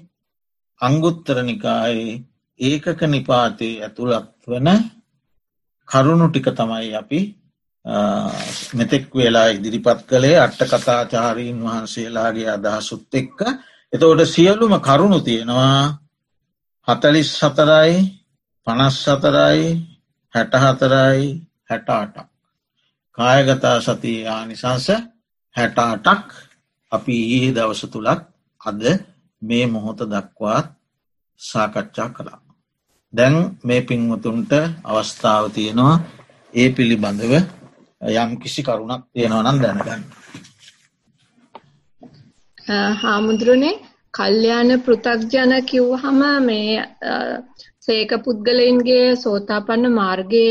අංගුත්තරනිකායේ 0.81 2.15
ඒකක 2.59 3.01
නිපාතේ 3.03 3.81
ඇතුළත් 3.81 4.27
වන 4.47 4.69
කරුණු 5.87 6.27
ටික 6.29 6.47
තමයි 6.51 6.93
අපි 6.93 7.19
මෙතෙක් 8.73 9.05
වෙලා 9.11 9.47
ඉදිරිපත් 9.47 9.99
කළේ 10.03 10.37
අට්ට 10.37 10.61
කතාචාරීන් 10.71 11.57
වහන්සේලාගේ 11.59 12.49
අදහසුත් 12.49 13.13
එක්ක 13.13 13.39
එතවට 13.93 14.25
සියලුම 14.27 14.73
කරුණු 14.81 15.19
තියෙනවා 15.21 15.81
හතලිස් 16.87 17.29
සතරයි 17.33 17.93
පනස් 18.67 18.95
සතරයි 19.03 19.65
හැටහතරයි 20.33 21.21
හැටාටක් 21.69 22.29
කායගතා 23.17 23.77
සති 23.81 24.13
ආනිසංස 24.27 24.87
හැටාටක් 25.55 26.27
අපි 26.91 27.17
ඒ 27.35 27.47
දවස 27.51 27.81
තුළක් 27.87 28.21
අද 28.61 28.81
මේ 29.41 29.65
මොහොත 29.67 29.99
දක්වාත් 30.03 30.67
සාකච්ඡා 31.39 32.09
කළා. 32.09 32.44
දැන් 33.15 33.35
මේ 33.63 33.81
පින්වතුන්ට 33.81 34.51
අවස්ථාව 34.85 35.43
තියෙනවා. 35.51 35.95
ඒ 36.53 36.69
පිළිබඳව 36.69 37.33
යම් 38.01 38.31
කිසි 38.41 38.61
කරුණක් 38.63 39.03
තියෙනවා 39.13 39.43
නම් 39.43 39.57
දැනගන්න. 39.61 40.03
හාමුදුරනේ 43.01 43.75
කල්්‍යයාන 44.13 44.71
පෘතක්ජන 44.81 45.53
කිව්හම 45.63 46.21
මේ 46.41 46.83
සේක 47.79 48.11
පුද්ගලයින්ගේ 48.25 49.07
සෝතාපන්න 49.17 49.85
මාර්ගය 49.91 50.45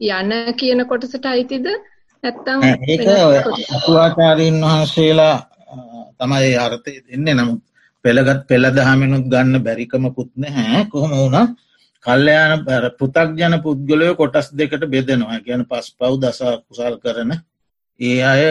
යන 0.00 0.32
කියන 0.56 0.80
කොටසට 0.86 1.26
අයිතිද? 1.26 1.66
නැත්තම් 2.22 2.60
ඒක 2.86 3.06
අතුවාචාරීන් 3.72 4.58
වහන්සේලා 4.62 5.36
තමයි 6.18 6.56
අර්ථය 6.58 6.92
දෙන්නේ. 7.02 7.34
නමුත් 7.34 7.62
පෙළගත් 8.04 8.40
පෙළදහමිනුත් 8.48 9.30
ගන්න 9.32 9.62
බැරිකමකුත් 9.62 10.30
නැහැ. 10.36 10.80
කොහොම 10.86 11.12
වුණ 11.12 11.56
කල්්‍යයාන 12.04 12.64
පෘතක්ජන 12.98 13.54
පුද්ගලය 13.60 14.08
කොටස් 14.14 14.50
දෙකට 14.52 14.84
බෙදෙනවා. 14.86 15.40
ගැන 15.40 15.64
පස් 15.66 15.86
පව් 15.92 16.12
දසා 16.20 16.60
කුසල් 16.60 16.96
කරන 16.98 17.32
ඒ 18.00 18.22
අය 18.24 18.42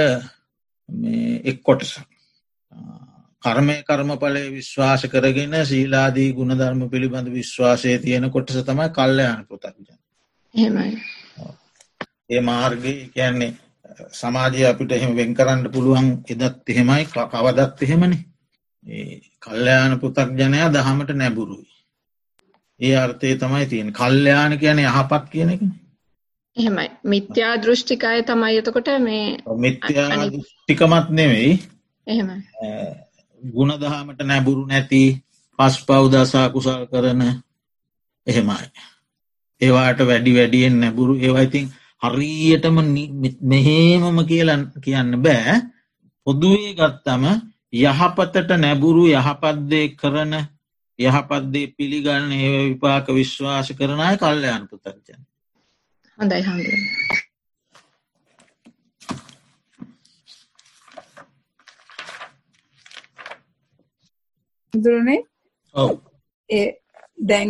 එක් 1.44 1.60
කොටස 1.62 1.92
කර්මය 3.44 3.76
කර්මඵලය 3.84 4.44
විශ්වාස 4.52 5.02
කරගෙන 5.08 5.56
සීලාදී 5.64 6.30
ගුණධර්ම 6.34 6.82
පිළිබඳ 6.90 7.28
විශ්වාසය 7.32 7.98
තියෙන 8.00 8.30
කොටස 8.30 8.58
තමයි 8.62 8.88
කල්ලයන 8.92 9.46
පෘතක්ජන 9.46 9.98
ඒ 12.30 12.42
මාර්ගය 12.42 12.94
කියන්නේ 13.10 13.54
සමාජය 14.14 14.66
අපිට 14.66 14.92
එහෙම 14.92 15.12
වෙන් 15.14 15.34
කරන්න 15.34 15.72
පුළුවන් 15.72 16.08
එදත් 16.28 16.64
එහෙමයි 16.68 17.06
කවදත් 17.12 17.80
එහෙමනි. 17.82 18.20
කල්්‍යයාන 19.42 19.94
පෘතක්ජනයා 20.00 20.72
දහමට 20.72 21.12
නැබුරුයි 21.14 21.73
ඒ 22.84 22.96
අර්ථය 22.98 23.36
තමයි 23.38 23.66
තියෙන 23.68 23.90
කල්්‍යයාන 23.94 24.54
කියන 24.58 24.80
යහපත් 24.82 25.24
කියන 25.30 25.50
එක 25.50 25.62
එහෙමයි. 26.58 26.88
මිත්‍යා 27.06 27.54
දෘෂ්ටිකාය 27.58 28.24
තමයි 28.24 28.58
එතකොට 28.58 28.90
මේ 29.00 29.38
මිත්‍යා 29.58 30.10
ටිකමත් 30.60 31.08
නෙවෙයි. 31.12 31.54
එහෙම 32.08 32.30
ගුණදහමට 33.42 34.20
නැබුරු 34.24 34.66
නැති 34.66 35.02
පස් 35.60 35.76
පව්දසා 35.82 36.48
කුසල් 36.50 36.84
කරන 36.88 37.22
එහෙමයි. 38.28 38.68
ඒවාට 39.62 40.00
වැඩි 40.02 40.32
වැඩියෙන් 40.32 40.80
නැබුරු 40.80 41.14
ඒවයිතින් 41.18 41.66
හරියටම 42.02 42.78
මෙහේමම 43.44 44.18
කියලන් 44.26 44.64
කියන්න 44.80 45.12
බෑ. 45.20 45.56
පොදුවේ 46.28 46.74
ගත්තම 46.74 47.24
යහපතට 47.74 48.50
නැබුරු 48.58 49.04
යහපත්දේ 49.10 49.88
කරන 49.96 50.34
යහපත්දේ 51.04 51.68
පිළිගන්න 51.78 52.32
ඒ 52.34 52.52
විපාක 52.64 53.08
විශ්වාස 53.12 53.68
කරනය 53.74 54.10
කල්ලයන් 54.18 54.64
පුතර්ජන 54.70 55.22
හොඳයි 56.20 56.42
හඳ 56.44 56.68
දුරනේ 64.74 65.22
ඒ 66.50 66.68
දැන් 67.20 67.50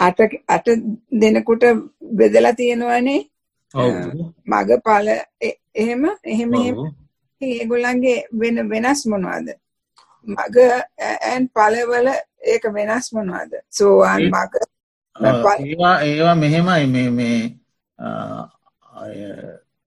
අට 0.00 0.18
අට 0.48 0.66
දෙනකුට 1.12 1.64
බෙදලා 2.12 2.54
තියෙනවනේ. 2.54 3.20
මග 4.46 4.68
පල 4.84 5.08
එහෙම 5.74 6.04
එහෙම. 6.24 6.52
ඒගොල්ලන්ගේ 7.40 8.18
වෙන 8.32 8.56
වෙනස් 8.70 9.06
මොනවාද 9.06 9.46
මග 10.26 10.56
ඇන් 11.22 11.48
පලවල 11.48 12.08
ඒක 12.44 12.64
වෙනස් 12.72 13.12
මොනවාද? 13.12 13.52
සෝවාන් 13.70 14.22
මග 14.28 14.54
ඒවා 15.16 16.00
ඒවා 16.00 16.34
මෙහෙමයි. 16.34 16.86
මේ 16.86 17.10
මේ 17.10 17.38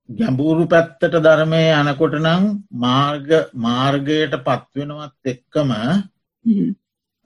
ගැඹුරු 0.09 0.67
පැත්තට 0.67 1.15
ධර්මය 1.17 1.63
යනකොට 1.71 2.15
නම් 2.19 2.43
මාර්ග 2.77 3.29
මාර්ගයට 3.55 4.35
පත්වෙනවත් 4.39 5.25
එක්කම 5.25 5.71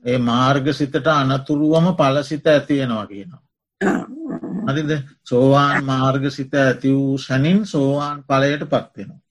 ඒ 0.03 0.17
මාර්ග 0.19 0.65
සිතට 0.73 1.07
අනතුරුවම 1.07 1.87
පලසිත 1.95 2.47
ඇතියෙනවා 2.47 3.07
කියනවා. 3.07 3.41
හරිද? 4.67 4.91
සෝවාන් 5.23 5.85
මාර්ග 5.85 6.29
සිත 6.31 6.53
ඇති 6.55 6.93
වූ 6.93 7.17
සැනින් 7.17 7.65
සෝවාන් 7.65 8.23
පලයට 8.23 8.63
පත්වෙනවා. 8.65 9.21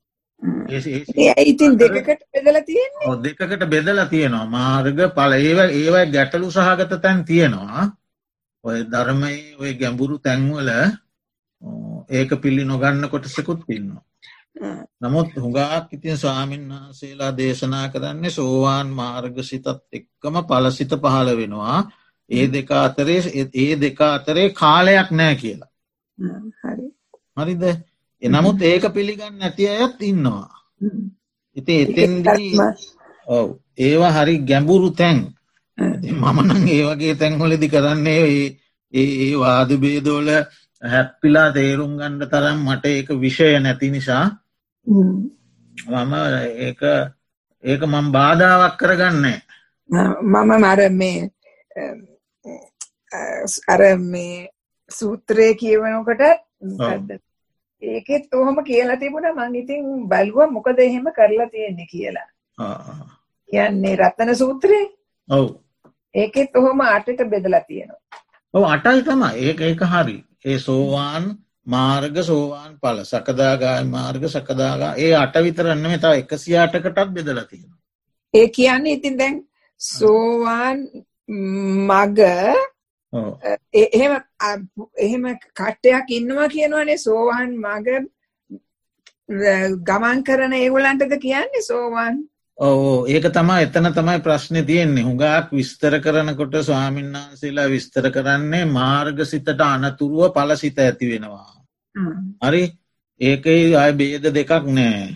ඉතින් 1.42 1.78
දෙකට 1.78 2.22
බෙදල 2.32 2.58
තියෙන්නේ? 2.62 3.06
දෙකට 3.18 3.64
බෙදලා 3.66 4.06
තියෙනවා. 4.06 4.46
මාර්ග 4.48 4.98
පල 5.10 5.32
ඒව 5.34 5.58
ඒවයි 5.60 6.06
ගැටලු 6.08 6.50
සහගත 6.50 7.00
තැන් 7.02 7.24
තියෙනවා. 7.24 7.92
ඔය 8.64 8.84
ධර්මයි 8.84 9.56
ඔය 9.58 9.74
ගැඹුරු 9.74 10.18
තැන්වල 10.18 10.68
ඒක 12.10 12.30
පිල්ලි 12.38 12.64
නොගන්න 12.64 13.08
කොටසකුත් 13.08 13.64
ඉන්නවා. 13.68 14.04
නමුත් 15.00 15.34
හුඟාක් 15.34 15.92
ඉතින් 15.92 16.18
ස්වාමීන් 16.18 16.68
වහන්සේලා 16.68 17.36
දේශනා 17.36 17.88
කරන්නේ 17.88 18.30
සෝවාන් 18.30 18.88
මාර්ග 18.90 19.42
සිතත් 19.42 19.66
එක්කම 19.92 20.36
පලසිත 20.44 20.92
පහළ 20.96 21.36
වෙනවා. 21.36 21.78
ඒ 22.30 22.46
දෙක 22.48 22.70
අතරේ 22.72 23.20
ඒ 23.54 23.74
දෙක 23.76 24.00
අතරේ 24.02 24.50
කාලයක් 24.52 25.10
නෑ 25.12 25.34
කියලා. 25.36 25.70
හරිද 27.36 27.62
එනමුත් 28.22 28.62
ඒක 28.62 28.84
පිළිගන්න 28.90 29.38
නැති 29.38 29.68
අයත් 29.68 30.02
ඉන්නවා. 30.02 30.48
ඉති 31.56 31.72
එතෙන්දී 31.82 32.52
ඔව. 33.28 33.46
ඒවා 33.78 34.12
හරි 34.14 34.36
ගැඹුරු 34.40 34.90
තැන්. 34.92 35.18
මමනං 35.78 36.68
ඒ 36.68 36.84
වගේ 36.86 37.14
තැන්හොලදි 37.14 37.68
කරන්නේ 37.68 38.22
ඒ 38.94 39.32
වාද 39.36 39.70
බේදෝල 39.78 40.28
හැප්පිලා 40.82 41.52
තේරුම් 41.52 41.92
ගණ්ඩ 41.98 42.30
තරම් 42.30 42.58
මට 42.64 42.84
ඒක 42.88 43.08
විෂය 43.16 43.48
නැති 43.58 43.90
නිසා 43.90 44.24
මම 44.86 46.12
ඒක 46.60 46.82
ඒක 47.64 47.82
මං 47.84 48.12
බාධාවක් 48.12 48.76
කරගන්නේ 48.76 49.38
මම 49.90 50.52
මර 50.54 50.80
මේ 50.92 51.20
අර 53.68 53.82
මේ 54.04 54.48
සූත්‍රය 54.90 55.48
කියවනකොට 55.54 56.22
ඒකෙත් 57.92 58.34
ඔහොම 58.34 58.58
කියලා 58.64 59.00
තිබුණ 59.02 59.28
මං 59.32 59.54
ඉතින් 59.62 59.84
බැලුව 60.08 60.50
මොකද 60.50 60.78
එහෙම 60.78 61.06
කරලා 61.18 61.48
තියෙන්නේ 61.54 61.88
කියලා. 61.92 62.28
කියන්නේ 63.48 63.96
රත්තන 63.96 64.36
සූත්‍රයේ 64.42 64.84
ඔව්. 65.28 65.48
ඒකෙත් 66.14 66.56
ඔහොම 66.56 66.80
අටට 66.82 67.24
බෙදලා 67.32 67.64
තියෙනවා. 67.68 68.22
ඔව 68.54 68.64
අටයි 68.74 69.02
තම 69.02 69.22
ඒක 69.34 69.60
ඒක 69.62 69.82
හරි. 69.94 70.16
ඒ 70.44 70.58
සෝවාන් 70.58 71.24
මාර්ග 71.66 72.22
සෝවාන් 72.22 72.78
පල 72.82 73.02
සකදාගාය 73.04 73.84
මාර්ග 73.86 74.28
සකදාගා 74.28 74.92
ඒ 74.98 75.12
අට 75.14 75.36
විතරන්න 75.46 75.90
මෙතා 75.94 76.14
එකසියාටකටත් 76.14 77.12
බෙදල 77.14 77.42
තියෙන. 77.50 77.70
ඒ 78.34 78.48
කියන්නේ 78.50 78.96
ඉතින් 78.98 79.18
දැන් 79.18 79.36
සෝවාන් 79.80 80.78
මග 81.28 82.20
එහෙම 83.74 84.14
එහෙම 84.98 85.26
කට්ටයක් 85.54 86.10
ඉන්නවා 86.10 86.48
කියනවනේ 86.48 86.98
සෝවාන් 86.98 87.58
මග 87.58 87.98
ගමන් 89.84 90.24
කරන 90.24 90.52
ඒගොලන්ටද 90.54 91.20
කියන්නේ 91.20 91.62
සෝවාන් 91.62 92.24
ඕ 92.58 93.04
ඒක 93.06 93.26
තමා 93.30 93.60
එතන 93.60 93.90
තමයි 93.90 94.20
ප්‍රශ්නය 94.20 94.62
තියෙන්නේ 94.64 95.04
හුඟක් 95.04 95.52
විස්තර 95.52 95.98
කරනකොට 96.00 96.54
ස්වාමීන් 96.62 97.12
වහන්සේලා 97.12 97.68
විස්තර 97.68 98.10
කරන්නේ 98.10 98.64
මාර්ග 98.66 99.24
සිතට 99.24 99.60
අනතුරුව 99.62 100.32
පලසිත 100.32 100.78
ඇති 100.78 101.10
වෙනවා. 101.10 101.52
හරි 102.42 102.62
ඒකයි 103.20 103.76
අය 103.76 103.92
බේද 103.94 104.30
දෙකක් 104.30 104.70
නෑ. 104.70 105.10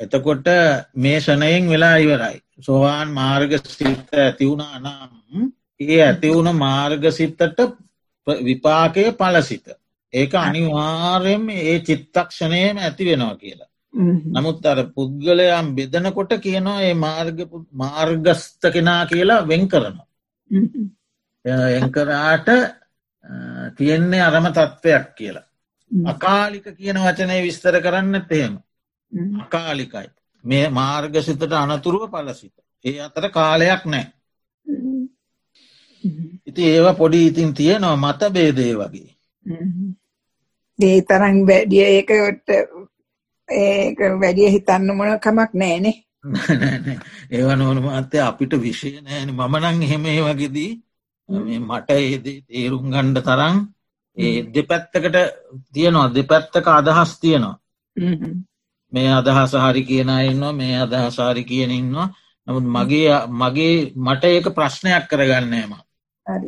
එතකොට 0.00 0.52
මේ 0.96 1.20
ෂණයෙන් 1.20 1.68
වෙලා 1.68 1.96
ඉවරයි. 1.98 2.42
සෝවාන් 2.60 3.08
මාර්ග 3.12 3.56
සිත 3.68 4.12
ඇතිවුණ 4.16 4.66
නම් 4.76 5.52
ඒ 5.80 6.00
ඇතිවුණ 6.02 6.54
මාර්ග 6.56 7.04
සිත්තට 7.10 7.60
විපාකය 8.26 9.12
පලසිත. 9.12 9.66
ඒක 10.14 10.34
අනිවාර්යෙන් 10.36 11.50
ඒ 11.50 11.80
චිත්තක්ෂණයම 11.80 12.76
ඇති 12.78 13.04
වෙනවා 13.04 13.36
කියලා. 13.36 13.68
නමුත් 14.34 14.66
අර 14.66 14.78
පුද්ගලයම් 14.94 15.74
බෙදනකොට 15.76 16.32
කියනවා 16.40 16.82
ඒ 16.82 16.94
මාර්ග 16.96 17.38
මාර්ගස්ත 17.72 18.62
කෙනා 18.72 19.06
කියලා 19.06 19.48
වෙන් 19.48 19.68
කරනවා. 19.68 20.06
එංකරාට 21.72 22.48
තියෙන්නේ 23.76 24.22
අරම 24.22 24.46
තත්ත්වයක් 24.48 25.14
කියලා. 25.14 25.46
අකාලික 26.06 26.66
කියන 26.76 26.98
වචනය 26.98 27.42
විස්තර 27.42 27.80
කරන්න 27.80 28.26
තේම. 28.28 28.58
අකාලිකයි. 29.40 30.08
මේ 30.44 30.68
මාර්ග 30.70 31.14
සිතට 31.22 31.52
අනතුරුව 31.54 32.10
පලසිත. 32.10 32.54
ඒ 32.84 33.00
අතර 33.00 33.30
කාලයක් 33.30 33.84
නෑ. 33.86 34.06
ඉති 36.46 36.62
ඒවා 36.64 36.94
පොඩි 36.94 37.26
ඉතින් 37.26 37.54
තියෙනවා 37.54 37.96
මත 37.96 38.32
බේදේ 38.32 38.72
වගේ. 38.74 39.10
ඒ 40.78 40.98
තරන් 41.02 41.38
වැඩිය 41.48 41.84
ඒකට 41.86 42.48
ඒක 43.48 43.98
වැඩිය 44.20 44.50
හිතන්න 44.50 44.90
මොන 44.96 45.14
කමක් 45.18 45.50
නෑනේ. 45.54 45.96
ඒව 47.30 47.48
නොන 47.56 47.82
මත්තය 47.84 48.20
අපිට 48.20 48.52
විශෂය 48.56 49.00
නෑන. 49.00 49.28
මමනං 49.30 49.82
එහෙම 49.82 50.06
ඒ 50.06 50.20
වගේදී 50.22 50.70
මට 51.60 51.88
ඒදේ 51.98 52.38
තේරුම් 52.42 52.86
ගණ්ඩ 52.92 53.24
තරම් 53.24 53.56
ඒ 54.16 54.36
දෙපැත්තකට 54.54 55.16
තියනවා. 55.72 56.14
දෙපැත්තක 56.14 56.66
අදහස් 56.68 57.18
තියෙනවා. 57.20 57.56
මේ 58.92 59.10
අදහස 59.12 59.52
හරි 59.64 59.82
කියන 59.84 60.10
ඉන්නවා 60.22 60.52
මේ 60.54 60.78
අදහසාරි 60.78 61.44
කියන 61.44 61.70
ඉන්නවා. 61.72 62.08
නමුත් 62.46 62.66
මගේ 62.76 63.16
මගේ 63.40 63.92
මට 63.96 64.24
ඒක 64.26 64.46
ප්‍රශ්නයක් 64.56 65.04
කරගන්නේම 65.10 65.72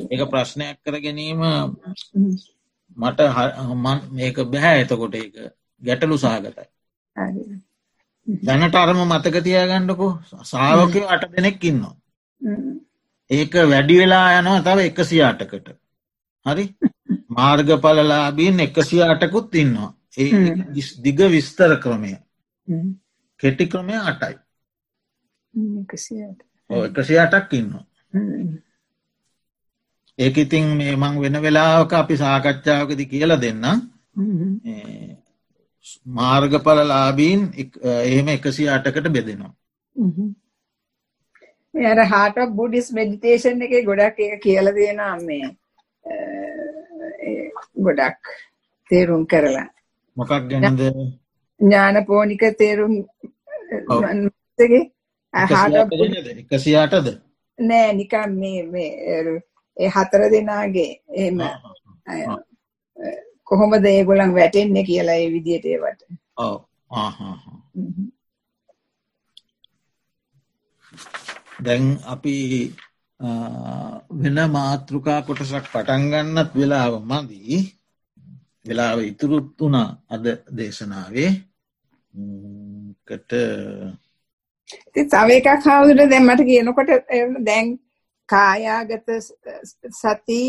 ඒක 0.09 0.23
ප්‍රශ්නයක් 0.29 0.77
කර 0.83 0.97
ගැනීම 0.99 1.43
මට 2.97 3.21
මේක 4.13 4.37
බැහැ 4.49 4.83
එතකොට 4.83 5.15
ඒක 5.15 5.35
ගැටලු 5.83 6.17
සහගතයි 6.19 6.67
දැනට 8.43 8.77
අරම 8.77 9.01
මතක 9.05 9.37
තියාගන්නකෝ 9.43 10.13
සාාවකය 10.45 11.05
අට 11.09 11.25
දෙනෙක් 11.33 11.65
ඉන්නවා 11.65 11.95
ඒක 13.31 13.55
වැඩි 13.67 14.01
වෙලා 14.01 14.27
යනවා 14.35 14.61
තව 14.63 14.79
එකසි 14.85 15.23
අටකට 15.23 15.69
හරි 16.47 16.67
මාර්ගඵලලාබීන් 17.31 18.61
එකසි 18.61 19.03
අටකුත් 19.05 19.55
ඉන්නවා 19.57 19.91
ඒ 20.19 20.31
දිග 21.01 21.21
විස්තර 21.29 21.73
ක්‍රමය 21.79 22.15
කෙටි 23.41 23.65
ක්‍රමය 23.67 23.95
අටයි 24.05 24.37
එකසි 26.89 27.15
අටක් 27.19 27.53
ඉන්නවා 27.55 27.85
ඒක 30.21 30.37
ඉතින් 30.39 30.67
මේ 30.79 30.97
මං 30.97 31.15
වෙන 31.23 31.37
වෙලාවක 31.45 31.93
අපි 31.95 32.15
සාකච්ඡාවකද 32.17 33.01
කියල 33.13 33.33
දෙන්න 33.45 33.65
මාර්ගඵල 36.19 36.81
ලාබීන් 36.87 37.41
එහෙම 38.03 38.29
එකසි 38.29 38.69
අටකට 38.69 39.09
බෙදෙනවා. 39.17 39.53
අර 41.75 41.99
හාට 42.07 42.39
බුඩිස් 42.59 42.93
මෙඩිටේෂන් 42.93 43.63
එක 43.63 43.75
ගොඩක් 43.87 44.21
එක 44.27 44.43
කියල 44.43 44.73
දෙනා 44.79 45.17
මේ 45.21 45.49
ගොඩක් 47.79 48.23
තේරුම් 48.91 49.27
කරලා. 49.27 49.69
මොකක් 50.17 50.33
ගැනද? 50.51 50.81
ඥාන 51.61 52.05
පෝනික 52.07 52.43
තේරුම් 52.59 52.95
එකසි 56.43 56.77
අටද? 56.77 57.07
නෑ 57.59 57.93
නිකම් 57.95 58.31
මේ 58.43 58.67
මේ 58.67 58.91
ඒ 59.81 59.89
හතර 59.89 60.23
දෙනාගේ 60.33 60.91
එහෙම. 61.15 61.39
කොහොමද 63.45 63.85
ඒගොල්ලන් 63.87 64.35
වැටෙන්නේ 64.35 64.85
කියලා 64.85 65.17
ඒ 65.17 65.33
විදිහට 65.33 65.67
ඒවට. 65.67 66.01
ඔව්. 66.39 66.57
දැන් 71.65 71.85
අපි 72.07 72.37
වෙන 74.23 74.39
මාතෘකා 74.51 75.21
කොටසක් 75.23 75.67
පටන් 75.73 76.09
ගන්නත් 76.13 76.51
වෙලාව 76.55 76.95
මදී. 77.05 77.61
වෙලාව 78.67 78.99
ඉතුරුත් 79.03 79.49
වුණා 79.61 79.89
අද 80.09 80.25
දේශනාවේ. 80.57 81.31
කට 83.09 83.33
තව 85.11 85.29
එකක් 85.37 85.49
හවුදුර 85.67 86.09
දැන් 86.11 86.27
මට 86.27 86.49
කියනකොට 86.49 86.91
දැන් 87.45 87.79
කායාගත 88.31 89.09
සති 89.93 90.43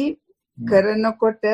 කරනකොට 0.57 1.45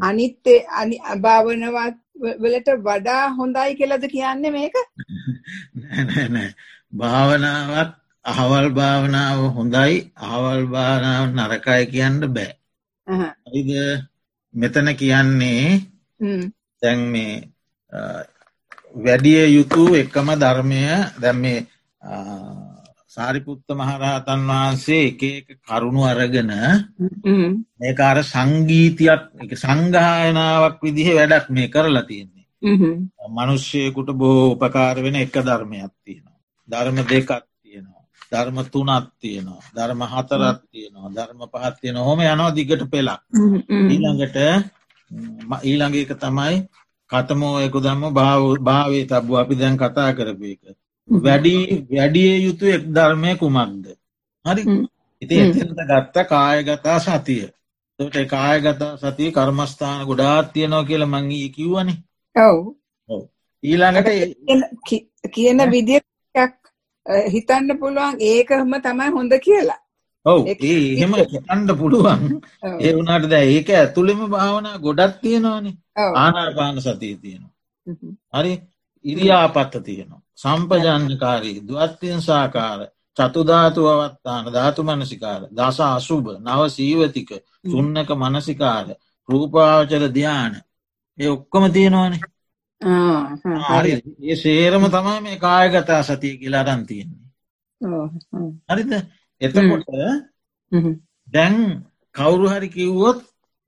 අනිත් 0.00 0.44
අනි 0.72 0.96
භාවනවත් 1.22 1.96
වලට 2.42 2.68
වඩා 2.80 3.22
හොඳයි 3.36 3.78
කියලද 3.78 4.04
කියන්නේ 4.08 4.52
මේක? 4.52 4.76
නෑ 6.28 6.50
භාවනාවත් 6.92 7.92
අහවල් 8.24 8.66
භාවනාව 8.70 9.38
හොඳයි 9.56 9.94
අහවල් 10.18 10.62
භාවනාව 10.66 11.24
නරකයි 11.30 11.84
කියන්න 11.92 12.20
බෑ. 12.28 12.50
ඇයිද 13.46 13.70
මෙතන 14.54 14.88
කියන්නේ 14.94 15.64
දැන් 16.82 17.00
මේ 17.12 17.34
වැඩිය 18.94 19.44
යුතු 19.48 19.82
එකම 19.94 20.28
ධර්මය 20.36 20.80
දැම් 21.22 21.36
මේ 21.36 21.60
සාරිපුත්ත 23.10 23.66
මහරහතන් 23.70 24.40
වහන්සේ 24.48 25.06
එක 25.08 25.22
එක 25.28 25.46
කරුණු 25.60 26.02
අරගෙන 26.04 26.50
මේකාර 27.80 28.18
සංගීතයක් 28.24 29.22
එක 29.36 29.52
සංගායනාවක් 29.56 30.76
විදිහ 30.80 31.08
වැඩක් 31.10 31.46
මේ 31.50 31.68
කරලා 31.68 32.04
තියෙන්නේ. 32.04 32.46
මනුෂ්‍යයකුට 33.28 34.10
බෝ 34.14 34.52
උපකාර 34.54 34.96
වෙන 34.98 35.16
එක 35.16 35.34
ධර්මයක් 35.40 35.92
තියෙනවා. 36.00 36.38
ධර්ම 36.68 36.96
දෙකක් 37.04 37.30
තියෙනවා. 37.62 38.04
ධර්ම 38.32 38.56
තුනත් 38.66 39.06
තියෙනවා. 39.18 39.62
ධර්ම 39.70 40.00
හතරත් 40.04 40.60
තියෙනවා. 40.70 41.10
ධර්ම 41.10 41.40
පහත් 41.52 41.74
තියෙන 41.80 41.98
හොම 41.98 42.20
යනවා 42.22 42.52
දිගට 42.52 42.82
පෙලක් 42.88 43.20
ඊළඟට 43.90 44.38
ඊළඟ 45.62 45.96
එක 45.96 46.12
තමයි 46.16 46.56
කතමෝයකු 47.10 47.78
දම්ම 47.80 48.14
භාව 48.14 48.42
භාවේ 48.60 49.04
තබ්බු. 49.04 49.32
අපි 49.36 49.54
දැන් 49.56 49.74
කතා 49.76 50.10
කරපු 50.12 50.46
එක 50.46 50.62
වැඩි 51.10 51.54
වැඩිය 51.90 52.44
යුතු 52.44 52.66
එක් 52.66 52.84
ධර්මය 52.88 53.36
කුමක්ද? 53.36 53.86
හරි. 54.44 54.62
ඉති 55.22 55.34
එතට 55.36 55.62
ගත්ත 55.82 56.26
කායගතා 56.26 56.98
සතිය. 57.00 57.48
තට 57.98 58.28
කායගතා 58.28 58.96
සතිය 58.96 59.32
කර්මස්ථාන 59.32 60.06
ගොඩාත් 60.06 60.52
තියනවා 60.52 60.84
කියල 60.84 61.04
මංගේ 61.06 61.48
කිව්වනි. 61.50 61.94
ඔව්. 62.36 62.58
ඊළඟට 63.62 64.08
කියන 65.34 65.60
විදියක් 65.70 66.06
හිතන්න 67.26 67.78
පුළුවන් 67.78 68.16
ඒකම 68.22 68.72
තමයි 68.78 69.10
හොඳ 69.10 69.32
කියලා. 69.40 69.80
ඔව්. 70.26 70.46
ඒ 70.46 70.78
එහෙම 70.94 71.14
හිතන්ඩ 71.26 71.76
පුළුවන්. 71.78 72.40
ඒ 72.78 72.94
වුණට 72.94 73.28
ද 73.28 73.34
ඒක 73.34 73.68
ඇතුළෙම 73.72 74.24
භාවනා 74.30 74.78
ගොඩක් 74.78 75.20
තියෙනවානේ. 75.22 75.76
ආනාපාන 76.14 76.80
සතිය 76.80 77.14
තියෙනවා. 77.16 77.54
හරි. 78.34 78.52
ඉරියාපත්ත 79.04 79.74
තියෙනවා 79.84 80.20
සම්පජන්නකාරී 80.40 81.58
දුවත්තියෙන් 81.68 82.22
සාකාර 82.22 82.80
චතුධාතු 83.16 83.86
අවත්තාන 83.88 84.44
ධාතු 84.48 84.82
මනසිකාර 84.82 85.42
දස 85.50 85.78
අසුභ 85.88 86.28
නව 86.38 86.60
සීවතික 86.68 87.30
සුන්නක 87.64 88.10
මනසිකාර 88.16 88.86
රූපාවචර 89.28 90.04
ධ්‍යාන. 90.08 90.54
ඒ 91.18 91.28
ඔක්කොම 91.28 91.64
තියෙනවානේ. 91.72 92.20
හරි. 93.70 93.92
ඒ 94.22 94.36
සේරම 94.36 94.84
තමයි 94.86 95.20
මේ 95.20 95.38
කායගතා 95.38 96.02
සතිය 96.02 96.34
කියලා 96.36 96.64
අරන් 96.64 96.86
තියෙන්නේ. 96.86 97.28
හරිද? 98.68 98.92
එතකොට 99.40 99.86
දැන් 101.28 101.56
කවුරු 102.14 102.46
හරි 102.48 102.68
කිව්වොත් 102.68 103.18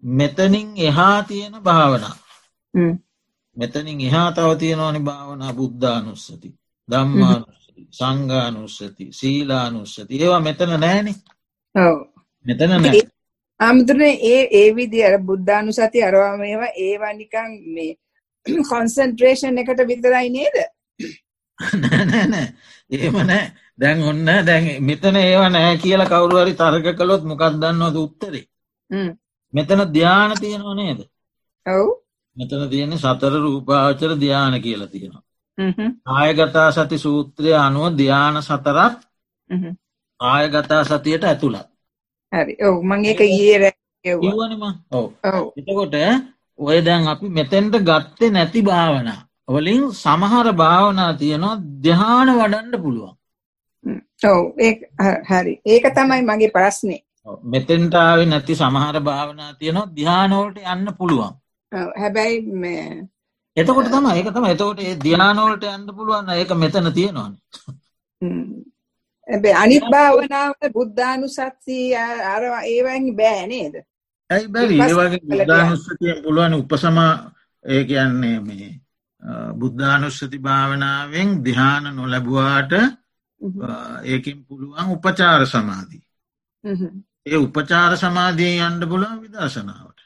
මෙතනින් 0.03 0.68
එහා 0.79 1.23
තියෙන 1.25 1.55
භාවනා. 1.61 2.16
මෙතනින් 3.57 4.01
එහා 4.01 4.29
තව 4.33 4.49
තියෙනවානි 4.59 5.01
භාවනා 5.01 5.53
බුද්ධානුස්සති 5.53 6.49
දම්මානුස්සති 6.93 7.88
සංගානුස්සති 7.93 9.05
සීලානුස්සති. 9.12 10.12
ඒවා 10.16 10.40
මෙතන 10.40 10.72
නෑනෙ 10.76 11.12
මෙතන 12.47 12.70
නෑ 12.72 13.03
ආමුදුරන 13.61 14.03
ඒ 14.03 14.43
ඒ 14.53 14.68
විදි 14.76 15.05
අර 15.05 15.16
බුද්ධානු 15.20 15.72
සති 15.72 16.05
අරවා 16.05 16.36
මේවා 16.36 16.72
ඒවා 16.78 17.12
නිකං 17.14 17.51
මේ 17.74 17.90
කොන්සන්ට්‍රේෂන් 18.70 19.59
එකට 19.59 19.82
විතරයි 19.88 20.28
නේද? 20.30 20.57
නෑනෑ 21.82 22.47
ඒම 22.93 23.18
නෑ. 23.22 23.45
දැන් 23.78 24.05
ඔන්න 24.05 24.30
දැන් 24.47 24.68
මෙතන 24.82 25.16
ඒවා 25.18 25.51
නෑ 25.51 25.74
කියලා 25.78 26.09
කවුරුහරි 26.09 26.55
තර්ක 26.55 26.97
කළොත් 26.99 27.24
මොකක්දන්නවද 27.24 27.99
උත්තරේ? 27.99 28.47
මෙතන 29.53 29.84
ධ්‍යාන 29.95 30.38
තියෙනවා 30.40 30.74
නේද? 30.74 31.05
ඔව්. 31.66 31.88
මෙතන 32.36 32.64
තියෙන 32.70 32.99
සතර 32.99 33.38
රූපාවචර 33.38 34.16
ධ්‍යාන 34.16 34.61
කියලා 34.61 34.88
තියෙනවා 34.88 35.24
ආයගතා 36.09 36.69
සති 36.73 36.99
සූත්‍රය 36.99 37.51
අනුව 37.57 37.87
ධ්‍යාන 37.97 38.43
සතරක් 38.43 38.95
ආයගතා 40.21 40.83
සතියට 40.85 41.25
ඇතුළත්. 41.25 41.69
හරි. 42.33 42.55
ඔව් 42.61 42.77
මං 42.83 43.05
ඒක 43.05 43.21
ඊයේ 43.23 43.73
කිව්වනම 44.05 44.63
ඔව්. 44.91 45.07
එතකොට 45.57 45.95
ඔය 46.59 46.79
දැන් 46.81 47.09
අපි 47.09 47.27
මෙතෙන්ට 47.31 47.75
ගත්තේ 47.81 48.31
නැති 48.31 48.63
භාවනා 48.63 49.21
වලින් 49.49 49.85
සමහර 49.95 50.53
භාවනා 50.55 51.11
තියෙනවා 51.15 51.57
ධ්‍යාන 51.85 52.29
වඩන්ඩ 52.39 52.83
පුළුවන්. 52.83 53.15
ඔව් 54.25 54.43
ඒ 54.59 54.75
හරි. 55.29 55.55
ඒක 55.67 55.85
තමයි 55.95 56.23
මගේ 56.23 56.51
ප්‍රශ්නේ. 56.51 57.01
මෙතෙන්ටාව 57.45 58.21
නැති 58.27 58.55
සමහර 58.55 58.97
භාවනා 59.01 59.51
තියෙනවා 59.55 59.93
ධ්‍යානෝලට 59.97 60.59
යන්න 60.67 60.95
පුළුවන්. 60.99 61.35
හැබැයි 61.73 62.39
එතකොට 63.57 63.88
තම 63.88 64.07
ඒක 64.09 64.28
තම 64.28 64.46
එතකොට 64.46 64.80
ඒ 64.80 64.96
ධ්‍යානෝලට 64.96 65.64
යන්න 65.66 65.88
පුළුවන් 65.90 66.28
ඒක 66.30 66.55
මෙතන 66.57 66.92
තියෙනවාන. 66.92 67.34
ඇබේ 69.28 69.55
අනිත් 69.55 69.84
භාවනාවට 69.86 70.72
බුද්ධානු 70.72 71.28
සත්සී 71.28 71.94
අර 72.26 72.42
ඒවැන් 72.64 73.11
බෑ 73.14 73.46
නේද? 73.46 73.74
ඇයි 74.30 74.48
බැරි? 74.48 74.78
ඒවගේ 74.80 75.20
බුද්ධානුස්සතිය 75.30 76.14
පුළුවන් 76.22 76.55
උපසමා 76.55 77.12
ඒ 77.64 77.84
කියන්නේ 77.84 78.38
මේ 78.40 78.70
බුද්ධානුස්සති 79.55 80.38
භාවනාවෙන් 80.40 81.30
දිහාන 81.44 81.84
නොලැබවාට 81.92 82.72
ඒකින් 84.05 84.44
පුළුවන් 84.44 84.90
උපචාර 84.90 85.46
සමාධී 85.46 86.05
ඒ 87.26 87.38
උපචාර 87.38 87.92
සමාධියෙන් 87.96 88.64
අන්ඩ 88.64 88.82
පුලුවන් 88.86 89.22
විදර්ශනාවට 89.22 90.00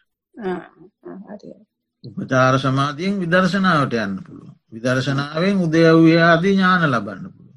උපචාර 2.07 2.55
සමාධියෙන් 2.59 3.21
විදර්ශනාවට 3.21 3.95
යන්න 3.97 4.15
පුළුව 4.21 4.51
විදර්ශනාවෙන් 4.73 5.57
උදයව්‍යාදී 5.61 6.55
ඥාන 6.55 6.83
ලබන්න 6.89 7.25
පුළුව 7.31 7.55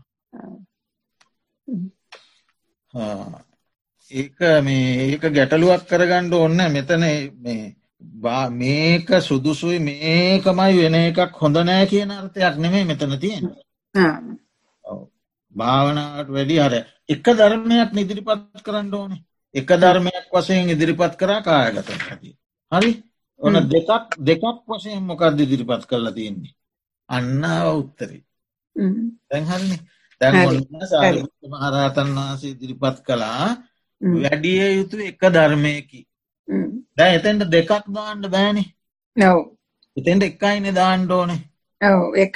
ඒක 4.11 4.37
මේ 4.61 4.87
ඒක 5.03 5.23
ගැටලුවක් 5.31 5.83
කරගණ්ඩ 5.85 6.33
ඔන්න 6.35 6.59
මෙතන 6.69 7.03
මේ 7.39 7.63
මේක 8.53 9.07
සුදුසුයි 9.21 9.79
මේකමයි 9.81 10.73
වෙන 10.77 10.95
එකක් 10.97 11.33
හොඳ 11.35 11.57
නෑ 11.63 11.85
කියන 11.85 12.11
අර්ථයක් 12.11 12.55
නෙමේ 12.57 12.85
මෙතන 12.85 13.13
තියෙන 13.17 13.45
භාවනාවට 15.55 16.29
වැඩි 16.29 16.59
අර 16.59 16.73
එක 17.09 17.25
ධර්මයක් 17.31 17.89
නිදිරිපත් 17.91 18.61
කරන්න 18.61 18.93
ඕනේ. 18.93 19.23
එක 19.55 19.69
ධර්මයක් 19.75 20.25
වසයෙන් 20.31 20.69
ඉදිරිපත් 20.69 21.13
කරා 21.15 21.41
කායගත 21.41 21.89
ඇති 21.89 22.29
හරි 22.71 22.91
ඕන 23.41 23.55
දෙකක් 23.69 24.17
දෙකක් 24.21 24.43
වසයෙන් 24.67 25.03
මොකක්ද 25.03 25.39
ඉදිරිපත් 25.39 25.83
කරලා 25.89 26.13
තියෙන්නේ? 26.13 26.53
අන්න 27.09 27.43
උත්තරේ. 27.73 28.23
දැන්හරි 29.29 29.77
දැන් 30.21 30.35
මහරහතන් 31.53 32.09
වහන්සේ 32.17 32.51
ඉදිරිපත් 32.51 32.97
කළා 33.07 33.47
වැඩිය 34.01 34.61
යුතු 34.71 34.97
එක 35.01 35.21
ධර්මයකි. 35.29 36.01
දැ 36.97 37.15
එතැන්ට 37.17 37.51
දෙකක් 37.51 37.71
දාන්න 37.95 38.21
බෑනි. 38.27 38.63
නව 39.15 39.37
එතෙන්ට 39.97 40.23
එකයින 40.23 40.67
දාණ්ඩ 40.73 41.11
ඕනේ. 41.11 41.41
ඔව 41.81 42.17
එක 42.17 42.35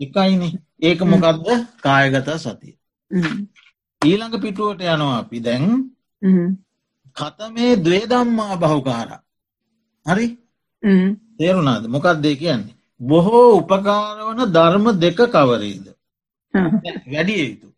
එකයිනේ. 0.00 0.52
ඒක 0.80 1.00
මොකක්ද 1.04 1.46
කායගත 1.82 2.28
සතිය. 2.38 2.74
ඊළඟ 4.02 4.36
පිටුවට 4.42 4.82
යනවා 4.84 5.18
අපි 5.18 5.38
දැන් 5.40 5.64
කත 7.16 7.38
මේ 7.54 7.76
දේ 7.78 8.02
දම්මා 8.06 8.56
බහුකාර 8.56 9.10
හරි? 10.06 10.26
තේරුණාද? 11.38 11.84
මොකක් 11.86 12.06
දේ 12.22 12.36
කියන්නේ? 12.36 12.76
බොහෝ 13.00 13.58
උපකාරවන 13.58 14.40
ධර්ම 14.48 14.86
දෙක 14.96 15.16
කවරේද 15.16 15.86
වැඩිය 17.06 17.42
යුතු. 17.42 17.68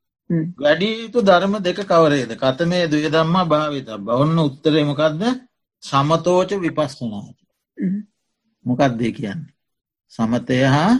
වැඩිය 0.56 0.94
යුතු 1.02 1.18
ධර්ම 1.22 1.54
දෙක 1.60 1.78
කවරේද 1.82 2.30
කත 2.34 2.58
මේ 2.66 2.86
දේ 2.86 3.08
දම්මා 3.08 3.44
භාවිත. 3.46 3.88
බවන්න 3.98 4.38
උත්තරයමකක්ද 4.38 5.22
සමතෝච 5.82 6.50
විපස්සනාට 6.56 7.38
මොකක් 8.66 8.82
දේ 8.92 9.12
කියන්නේ? 9.12 9.52
සමතය 10.12 10.56
හා 10.66 10.94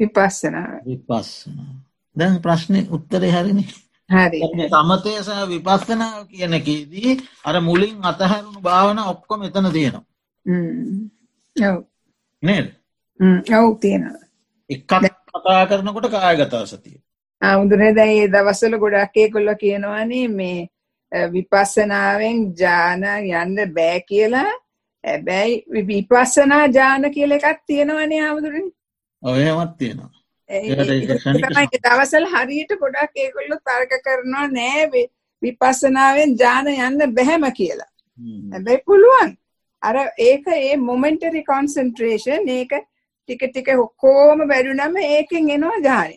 විපස්සනාව 0.00 0.80
විපස්සනා. 0.86 1.72
දැන් 2.16 2.34
ප්‍රශ්නය 2.40 2.80
උත්තරය 2.90 3.28
හරිනි. 3.28 3.64
හරි. 4.10 4.38
සමතය 4.70 5.12
සහ 5.18 5.40
විපස්සනාව 5.52 6.20
කියනකේදී 6.30 7.10
අර 7.44 7.56
මුලින් 7.60 7.96
අතහැරුණු 8.02 8.60
භාවන 8.60 8.98
ඔක්කොම 9.04 9.42
එතන 9.42 9.68
තියෙනවා 9.70 10.07
ඔව්. 11.56 11.82
නේද? 12.42 12.72
ඔව් 13.60 13.68
තියෙනවා. 13.80 14.24
එකක් 14.70 14.92
කතා 15.28 15.66
කරනකොට 15.66 16.10
කායගතා 16.10 16.66
සතිය 16.66 16.98
ආමුදුනේ 17.42 17.92
දැන් 17.96 18.14
ඒ 18.14 18.28
දවස්වල 18.32 18.78
ගොඩක් 18.78 19.16
ඒගොල්ලෝ 19.16 19.54
කියනවානේ 19.54 20.28
මේ 20.30 20.68
විපස්සනාවෙන් 21.32 22.40
ජාන 22.60 23.04
යන්න 23.04 23.74
බෑ 23.74 24.00
කියලා. 24.00 24.50
හැබැයි 25.04 25.86
විපස්සනා 25.88 26.66
ජාන 26.76 27.10
කියලා 27.10 27.40
එකක් 27.42 27.60
තියෙනවනේ 27.66 28.22
ආමුදුනේ 28.26 28.66
ඔයමත් 29.22 29.76
තියෙනවා. 29.78 30.10
දවසල් 31.84 32.26
හරියට 32.34 32.72
ගොඩක් 32.80 33.16
ඒගොල්ලෝ 33.16 33.60
තර්ක 33.66 33.92
කරනවා 34.04 34.46
නෑ 34.48 35.04
විපස්සනාවෙන් 35.42 36.36
ජාන 36.40 36.66
යන්න 36.68 37.14
බැහැම 37.14 37.52
කියලා. 37.52 37.90
හැබැයි 38.52 38.84
පුළුවන් 38.86 39.36
අර 39.82 39.96
ඒක 40.20 40.46
ඒ 40.56 40.76
මොමෙන්ටරි 40.78 41.42
කොන්සන්ට්‍රේෂන් 41.44 42.48
ඒක 42.50 42.72
ටික 43.28 43.42
ටික 43.44 43.68
ඔක්කෝම 43.76 44.48
වැඩුනම 44.48 44.96
ඒකෙන් 45.06 45.50
එනවා 45.50 45.78
ජානය 45.84 46.16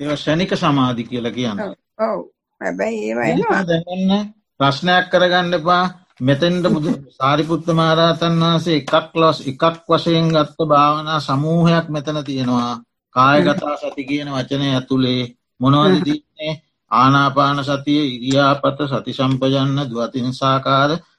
ඒ 0.00 0.16
ෂණික 0.16 0.52
සමාධි 0.54 1.04
කියලා 1.04 1.32
කියන්න. 1.32 1.58
ඔව්. 2.00 2.18
හැබැයි 2.60 3.00
ඒවා 3.04 3.26
එනවා. 3.26 3.62
දැනන්න 3.66 4.34
ප්‍රශ්නයක් 4.60 5.10
කරගන්න 5.10 5.54
එපා. 5.54 5.84
මෙතෙන්ට 6.20 6.66
බුදු 6.68 6.90
සාරිපුත්ත 7.10 7.66
මහරහතන් 7.70 8.40
වහන්සේ 8.40 8.76
එකක් 8.76 9.12
ලොස් 9.14 9.38
එකක් 9.42 9.64
වශයෙන් 9.88 10.28
ගත්ත 10.28 10.58
භාවනා 10.66 11.20
සමූහයක් 11.20 11.86
මෙතන 11.88 12.18
තියෙනවා. 12.24 12.72
කායගතා 13.16 13.76
සති 13.76 14.02
කියන 14.04 14.28
වචනය 14.28 14.66
ඇතුළේ 14.70 15.22
මොනවද 15.60 15.96
තින්නේ 16.04 16.52
ආනාපාන 16.90 17.64
සතිය 17.64 18.02
ඉරියාපත 18.08 18.78
සති 18.88 19.12
සම්පජන්න 19.12 19.78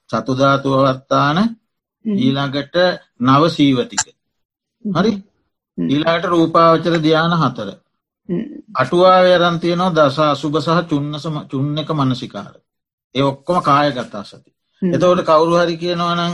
දුවතිනිසාකාර 0.09 0.23
චතුධාතුවවත්තාන 0.25 1.37
ඊළඟට 2.05 2.75
නවසීවතික 3.19 4.01
හරි? 4.85 5.23
ඊලාට 5.77 6.23
රූපාවචර 6.25 6.95
ධ්‍යාන 6.97 7.33
හතර. 7.33 7.69
අටුවාවේරන් 8.75 9.59
තියනවා 9.59 9.93
දස 9.93 10.19
අසුභ 10.19 10.59
සහ 10.59 10.89
චුන්නසම 10.89 11.35
චුන්න 11.47 11.77
එක 11.77 11.89
මනසිකාර. 11.89 12.53
ඒ 13.15 13.21
ඔක්කොම 13.21 13.61
කායගතා 13.61 14.23
සති. 14.23 14.51
එතවට 14.81 15.25
කවුරු 15.25 15.55
හරි 15.57 15.77
කියනවනම් 15.77 16.33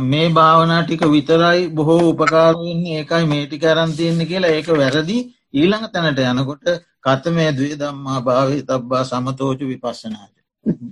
මේ 0.00 0.28
භාවනා 0.30 0.82
ටික 0.82 1.02
විතරයි 1.02 1.68
බොහෝ 1.68 2.10
උපකාරවෙන්නේ 2.10 2.98
ඒකයි 2.98 3.26
මේටි 3.26 3.58
කරන්තියන්නේ 3.58 4.26
කියලා 4.26 4.50
ඒක 4.50 4.68
වැරදි. 4.68 5.16
ඊළඟ 5.52 5.86
තැනට 5.88 6.18
යනකොට 6.20 6.64
කත 7.00 7.24
මේ 7.28 7.52
දේ 7.52 7.74
දම්මා 7.76 8.20
භාවය 8.20 8.62
තබ්බා 8.62 9.04
සමතෝචු 9.04 9.64
විපස්සනාට 9.66 10.34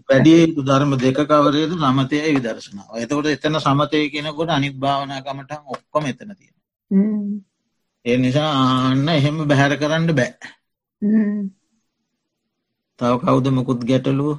වැඩිය 0.08 0.38
යුතු 0.42 0.62
ධර්ම 0.62 0.92
දෙක 0.96 1.18
කවරේද 1.22 1.72
සමතයයි 1.74 2.34
විදර්ශනාව. 2.36 2.90
එතකොට 2.96 3.26
එතන 3.28 3.58
සමතය 3.60 3.98
කියනකොට 4.08 4.50
අනිත් 4.50 4.76
භාවනාකමට 4.76 5.52
ඔක්කොම 5.68 6.04
එතන 6.06 6.30
තියෙන 6.32 6.54
ඒ 8.04 8.16
නිසා 8.18 8.50
ආන්න 8.60 9.08
එහෙම 9.10 9.36
බැහැර 9.46 9.74
කරන්න 9.78 10.08
බෑ. 10.12 10.32
තව 12.98 13.12
කවුද 13.20 13.46
මොකුත් 13.50 13.80
ගැටලුව? 13.84 14.38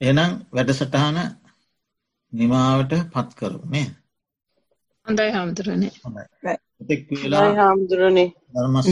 එනම් 0.00 0.32
වැඩසටහන 0.52 1.18
නිමාවට 2.32 2.92
පත් 3.12 3.28
කරුනේ 3.34 3.86
හොඳයි 5.06 5.30
හාමුදුරනේ 5.30 5.92
එතෙක් 6.80 7.00
වෙලා 7.12 7.48
හාමුදුරනේ. 7.54 8.28
ධර්මස් 8.52 8.88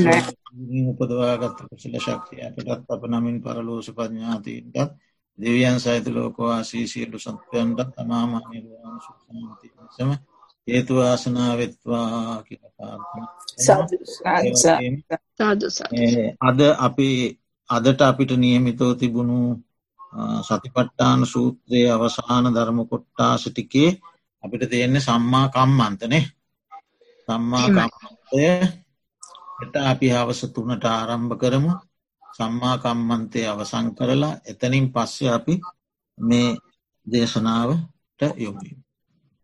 උපදවාගත්ත 0.93 1.59
කුසල 1.69 1.95
ශක්තිය 1.99 2.43
අපටත් 2.43 2.89
අප 2.89 3.03
නමින් 3.07 3.39
පරලෝස 3.41 3.89
පඥාතීන්ටත් 3.93 4.93
දෙවියන් 5.39 5.79
සහිත 5.79 6.07
ලෝකවාසී 6.09 6.87
සියලු 6.87 7.19
සත්වයන්ට 7.19 7.81
තමාම 7.93 8.33
නිර්වාණ 8.43 9.01
සුසාන්තිසම 9.01 10.11
හේතු 10.69 10.95
ආසනා 11.01 11.53
වෙත්වා 11.55 12.43
කියල 12.43 12.63
අද 16.41 16.61
අපි 16.79 17.09
අදට 17.71 18.01
අපිට 18.03 18.33
නියමිතෝ 18.35 18.93
තිබුණු 18.95 19.39
සතිපට්ටාන 20.43 21.21
සූත්‍රයේ 21.27 21.91
අවසාන 21.91 22.47
ධර්ම 22.55 22.79
කොට්ටා 22.87 23.33
සිටිකේ 23.39 23.91
අපිට 24.45 24.65
තියෙන්නේ 24.71 25.01
සම්මා 25.01 25.47
කම්මන්තනේ 25.49 26.25
සම්මා 27.29 27.67
කම්මන්තය 27.69 28.45
එට 29.63 29.75
අපි 29.83 30.07
හවස 30.11 30.41
තුනට 30.55 30.85
ආරම්භ 30.87 31.35
කරමු. 31.37 31.73
සම්මා 32.23 32.77
කම්මන්තය 32.79 33.41
අවසං 33.45 33.87
කරලා 33.97 34.35
එතනින් 34.45 34.87
පස්සේ 34.93 35.31
අපි 35.31 35.55
මේ 36.19 36.51
දේශනාවට 37.07 38.21
යොමීම 38.37 38.84